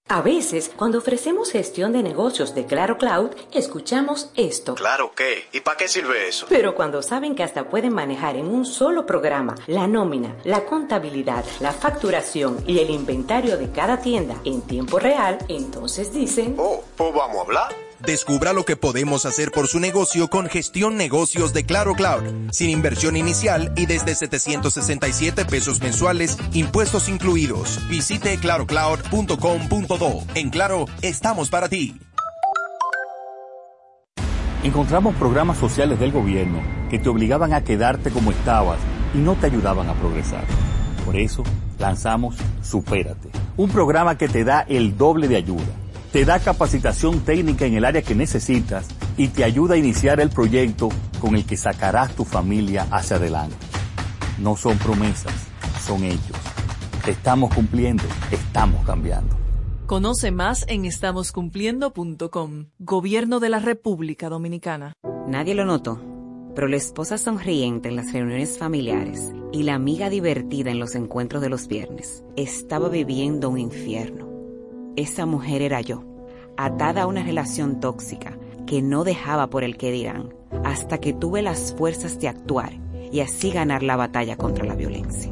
A 0.09 0.21
veces, 0.21 0.69
cuando 0.75 0.97
ofrecemos 0.97 1.51
gestión 1.51 1.93
de 1.93 2.03
negocios 2.03 2.53
de 2.53 2.65
Claro 2.65 2.97
Cloud, 2.97 3.31
escuchamos 3.53 4.29
esto. 4.35 4.75
¿Claro 4.75 5.13
qué? 5.15 5.45
¿Y 5.53 5.61
para 5.61 5.77
qué 5.77 5.87
sirve 5.87 6.27
eso? 6.27 6.45
Pero 6.49 6.75
cuando 6.75 7.01
saben 7.01 7.35
que 7.35 7.43
hasta 7.43 7.69
pueden 7.69 7.93
manejar 7.93 8.35
en 8.35 8.47
un 8.47 8.65
solo 8.65 9.05
programa 9.05 9.55
la 9.65 9.87
nómina, 9.87 10.35
la 10.43 10.65
contabilidad, 10.65 11.45
la 11.61 11.71
facturación 11.71 12.63
y 12.67 12.79
el 12.79 12.89
inventario 12.89 13.57
de 13.57 13.71
cada 13.71 14.01
tienda 14.01 14.35
en 14.43 14.61
tiempo 14.61 14.99
real, 14.99 15.37
entonces 15.47 16.13
dicen... 16.13 16.55
Oh, 16.59 16.83
pues 16.97 17.13
vamos 17.13 17.37
a 17.37 17.41
hablar. 17.41 17.75
Descubra 18.05 18.51
lo 18.51 18.65
que 18.65 18.75
podemos 18.75 19.25
hacer 19.25 19.49
por 19.51 19.67
su 19.67 19.79
negocio 19.79 20.27
con 20.27 20.47
gestión 20.47 20.97
negocios 20.97 21.53
de 21.53 21.63
Claro 21.63 21.93
Cloud, 21.93 22.51
sin 22.51 22.69
inversión 22.69 23.15
inicial 23.15 23.71
y 23.77 23.85
desde 23.85 24.13
767 24.13 25.45
pesos 25.45 25.79
mensuales, 25.81 26.37
impuestos 26.51 27.07
incluidos. 27.07 27.79
Visite 27.87 28.37
clarocloud.com.do. 28.39 30.23
En 30.35 30.49
Claro, 30.49 30.85
estamos 31.01 31.49
para 31.49 31.69
ti. 31.69 31.97
Encontramos 34.63 35.15
programas 35.15 35.57
sociales 35.57 35.97
del 35.97 36.11
gobierno 36.11 36.61
que 36.89 36.99
te 36.99 37.07
obligaban 37.07 37.53
a 37.53 37.63
quedarte 37.63 38.11
como 38.11 38.31
estabas 38.31 38.79
y 39.13 39.19
no 39.19 39.35
te 39.35 39.45
ayudaban 39.45 39.89
a 39.89 39.93
progresar. 39.93 40.43
Por 41.05 41.15
eso 41.15 41.43
lanzamos 41.79 42.35
Supérate, 42.61 43.29
un 43.55 43.69
programa 43.69 44.17
que 44.17 44.27
te 44.27 44.43
da 44.43 44.59
el 44.67 44.97
doble 44.97 45.29
de 45.29 45.37
ayuda 45.37 45.82
te 46.13 46.25
da 46.25 46.37
capacitación 46.37 47.21
técnica 47.21 47.65
en 47.65 47.73
el 47.73 47.85
área 47.85 48.03
que 48.03 48.13
necesitas 48.13 48.87
y 49.17 49.29
te 49.29 49.43
ayuda 49.43 49.73
a 49.73 49.77
iniciar 49.77 50.19
el 50.19 50.29
proyecto 50.29 50.89
con 51.19 51.35
el 51.35 51.43
que 51.43 51.57
sacarás 51.57 52.15
tu 52.15 52.23
familia 52.23 52.87
hacia 52.91 53.15
adelante. 53.15 53.55
No 54.37 54.55
son 54.55 54.77
promesas, 54.77 55.33
son 55.83 56.03
hechos. 56.03 56.37
Te 57.03 57.11
estamos 57.11 57.51
cumpliendo, 57.51 58.03
estamos 58.29 58.85
cambiando. 58.85 59.35
Conoce 59.87 60.29
más 60.29 60.65
en 60.67 60.85
estamoscumpliendo.com. 60.85 62.67
Gobierno 62.77 63.39
de 63.39 63.49
la 63.49 63.57
República 63.57 64.29
Dominicana. 64.29 64.93
Nadie 65.27 65.55
lo 65.55 65.65
notó, 65.65 65.99
pero 66.53 66.67
la 66.67 66.75
esposa 66.75 67.17
sonriente 67.17 67.89
en 67.89 67.95
las 67.95 68.13
reuniones 68.13 68.59
familiares 68.59 69.31
y 69.51 69.63
la 69.63 69.73
amiga 69.73 70.11
divertida 70.11 70.69
en 70.69 70.77
los 70.77 70.93
encuentros 70.93 71.41
de 71.41 71.49
los 71.49 71.67
viernes 71.67 72.23
estaba 72.35 72.87
viviendo 72.87 73.49
un 73.49 73.57
infierno. 73.57 74.32
Esa 74.95 75.25
mujer 75.25 75.61
era 75.61 75.81
yo, 75.81 76.03
atada 76.55 77.03
a 77.03 77.07
una 77.07 77.23
relación 77.23 77.79
tóxica 77.79 78.37
que 78.67 78.81
no 78.81 79.03
dejaba 79.03 79.47
por 79.49 79.63
el 79.63 79.77
que 79.77 79.91
dirán, 79.91 80.33
hasta 80.63 80.99
que 80.99 81.13
tuve 81.13 81.41
las 81.41 81.73
fuerzas 81.73 82.19
de 82.19 82.27
actuar 82.27 82.73
y 83.11 83.21
así 83.21 83.51
ganar 83.51 83.83
la 83.83 83.95
batalla 83.95 84.37
contra 84.37 84.65
la 84.65 84.75
violencia. 84.75 85.31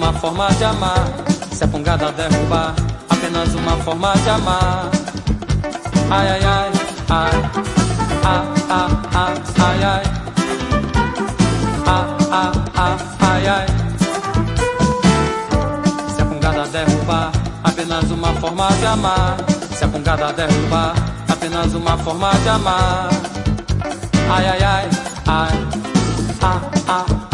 Uma 0.08 0.20
forma 0.20 0.48
de 0.54 0.64
amar. 0.64 1.04
Se 1.52 1.64
a 1.64 1.68
pungada 1.68 2.10
derrubar, 2.12 2.74
apenas 3.10 3.54
uma 3.54 3.76
forma 3.84 4.14
de 4.16 4.30
amar. 4.30 4.88
Ai, 6.10 6.28
ai, 6.28 6.44
ai, 6.44 6.70
ai. 7.10 7.50
Ah, 8.24 8.44
ah, 8.70 8.88
ah, 9.14 9.34
ai, 9.60 9.84
ai. 9.84 10.02
Ah, 11.86 12.06
ah, 12.30 12.52
ah, 12.74 12.96
ai, 13.20 13.48
ai. 13.48 13.66
Se 16.14 16.22
a 16.22 16.66
derrubar, 16.72 17.32
apenas 17.64 18.10
uma 18.10 18.32
forma 18.40 18.68
de 18.80 18.86
amar. 18.86 19.36
Se 19.76 19.84
a 19.84 19.88
pungada 19.88 20.32
derrubar, 20.32 20.94
apenas 21.28 21.74
uma 21.74 21.98
forma 21.98 22.30
de 22.42 22.48
amar. 22.48 23.08
Ai, 24.30 24.46
ai, 24.46 24.62
ai, 24.62 24.88
ai. 25.26 25.68
Ah, 26.40 26.48
ah, 26.48 26.60
ah, 26.88 27.04
ai, 27.08 27.27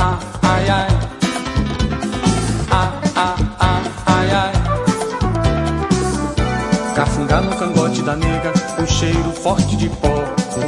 da 8.05 8.14
nega, 8.14 8.52
um 8.78 8.86
cheiro 8.86 9.32
forte 9.32 9.76
de 9.76 9.88
pó. 9.88 10.24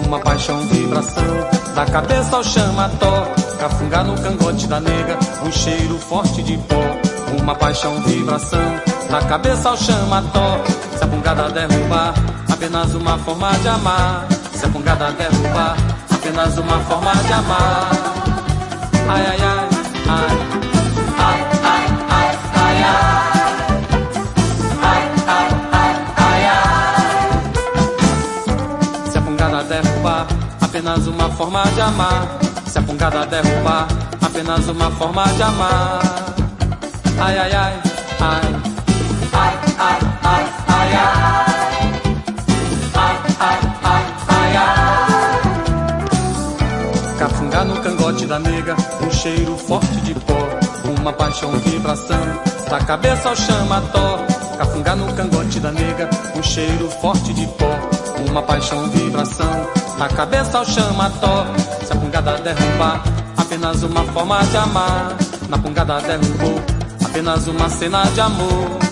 Uma 0.07 0.19
paixão, 0.19 0.59
vibração, 0.67 1.25
da 1.75 1.85
cabeça 1.85 2.37
ao 2.37 2.43
chamató. 2.43 3.27
Cafungar 3.59 4.05
no 4.05 4.15
cangote 4.21 4.67
da 4.67 4.81
nega, 4.81 5.19
um 5.45 5.53
cheiro 5.53 5.99
forte 5.99 6.43
de 6.43 6.57
pó. 6.57 6.83
Uma 7.41 7.55
paixão, 7.55 8.01
vibração, 8.03 8.81
da 9.11 9.21
cabeça 9.23 9.69
ao 9.69 9.77
chamató. 9.77 10.61
Se 10.97 11.05
a 11.05 11.07
pungada 11.07 11.51
derrubar, 11.51 12.15
apenas 12.51 12.95
uma 12.95 13.19
forma 13.19 13.51
de 13.59 13.69
amar. 13.69 14.27
Se 14.55 14.65
a 14.65 14.69
pungada 14.69 15.13
derrubar, 15.13 15.77
apenas 16.11 16.57
uma 16.57 16.81
forma 16.81 17.15
de 17.15 17.33
amar. 17.33 17.91
Ai, 19.09 19.27
ai, 19.27 19.39
ai, 19.41 19.69
ai. 20.09 20.57
Ai, 20.63 20.66
apenas 30.77 31.07
uma 31.07 31.31
forma 31.31 31.63
de 31.75 31.81
amar. 31.81 32.39
Se 32.67 32.79
a 32.79 32.83
pungada 32.83 33.25
derrubar, 33.25 33.89
apenas 34.21 34.69
uma 34.69 34.91
forma 34.91 35.25
de 35.29 35.43
amar. 35.43 36.01
Ai, 37.19 37.39
ai, 37.39 37.53
ai, 37.53 37.81
ai. 38.21 38.43
Ai, 39.33 39.59
ai, 39.79 39.99
ai, 40.23 40.47
ai, 40.69 40.93
ai. 40.93 41.17
Ai, 42.95 43.17
ai, 43.41 43.59
ai, 43.85 44.05
ai, 44.29 44.57
ai. 44.57 44.87
Cafungar 47.19 47.65
no 47.65 47.81
cangote 47.81 48.27
da 48.27 48.39
nega, 48.39 48.77
um 49.01 49.11
cheiro 49.11 49.57
forte 49.57 49.97
de 50.03 50.13
pó, 50.13 50.47
uma 51.01 51.13
paixão, 51.15 51.53
vibração, 51.53 52.21
da 52.69 52.81
cabeça 52.81 53.31
ao 53.31 53.37
chamató. 53.37 54.19
Cafungar 54.59 54.97
no 54.97 55.11
cangote 55.15 55.59
da 55.59 55.73
nega, 55.73 56.11
um 56.37 56.43
cheiro 56.43 56.91
forte 57.01 57.33
de 57.33 57.47
pó, 57.47 57.79
uma 58.29 58.43
paixão, 58.43 58.87
vibração, 58.91 59.66
da 59.99 60.09
cabeça 60.09 60.59
ao 60.59 60.65
chamató. 60.65 61.47
Se 61.85 61.93
a 61.93 61.97
pungada 61.97 62.39
derrubar, 62.39 63.03
apenas 63.37 63.83
uma 63.83 64.05
forma 64.05 64.43
de 64.45 64.57
amar. 64.57 65.17
Na 65.49 65.59
pungada 65.59 66.01
derrubou, 66.01 66.61
apenas 67.05 67.47
uma 67.47 67.69
cena 67.69 68.05
de 68.07 68.21
amor. 68.21 68.87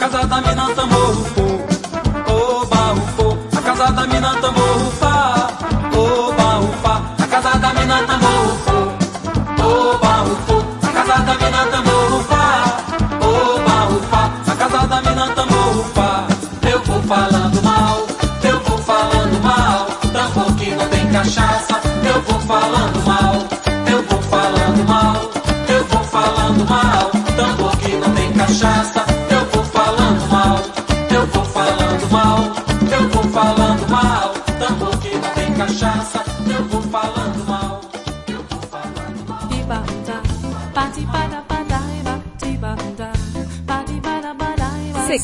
casa 0.00 0.26
da 0.26 0.40
mina 0.40 0.66
tambor 0.74 1.14
rufou, 1.14 2.66
barro 2.70 3.00
rufou. 3.00 3.38
A 3.56 3.60
casa 3.60 3.92
da 3.92 4.06
mina 4.06 4.34
tambor 4.40 4.78
rufar, 4.78 5.09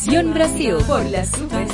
Sección 0.07 0.35
Brasil 0.35 0.77
por 0.87 1.05
la 1.07 1.25
Super 1.25 1.69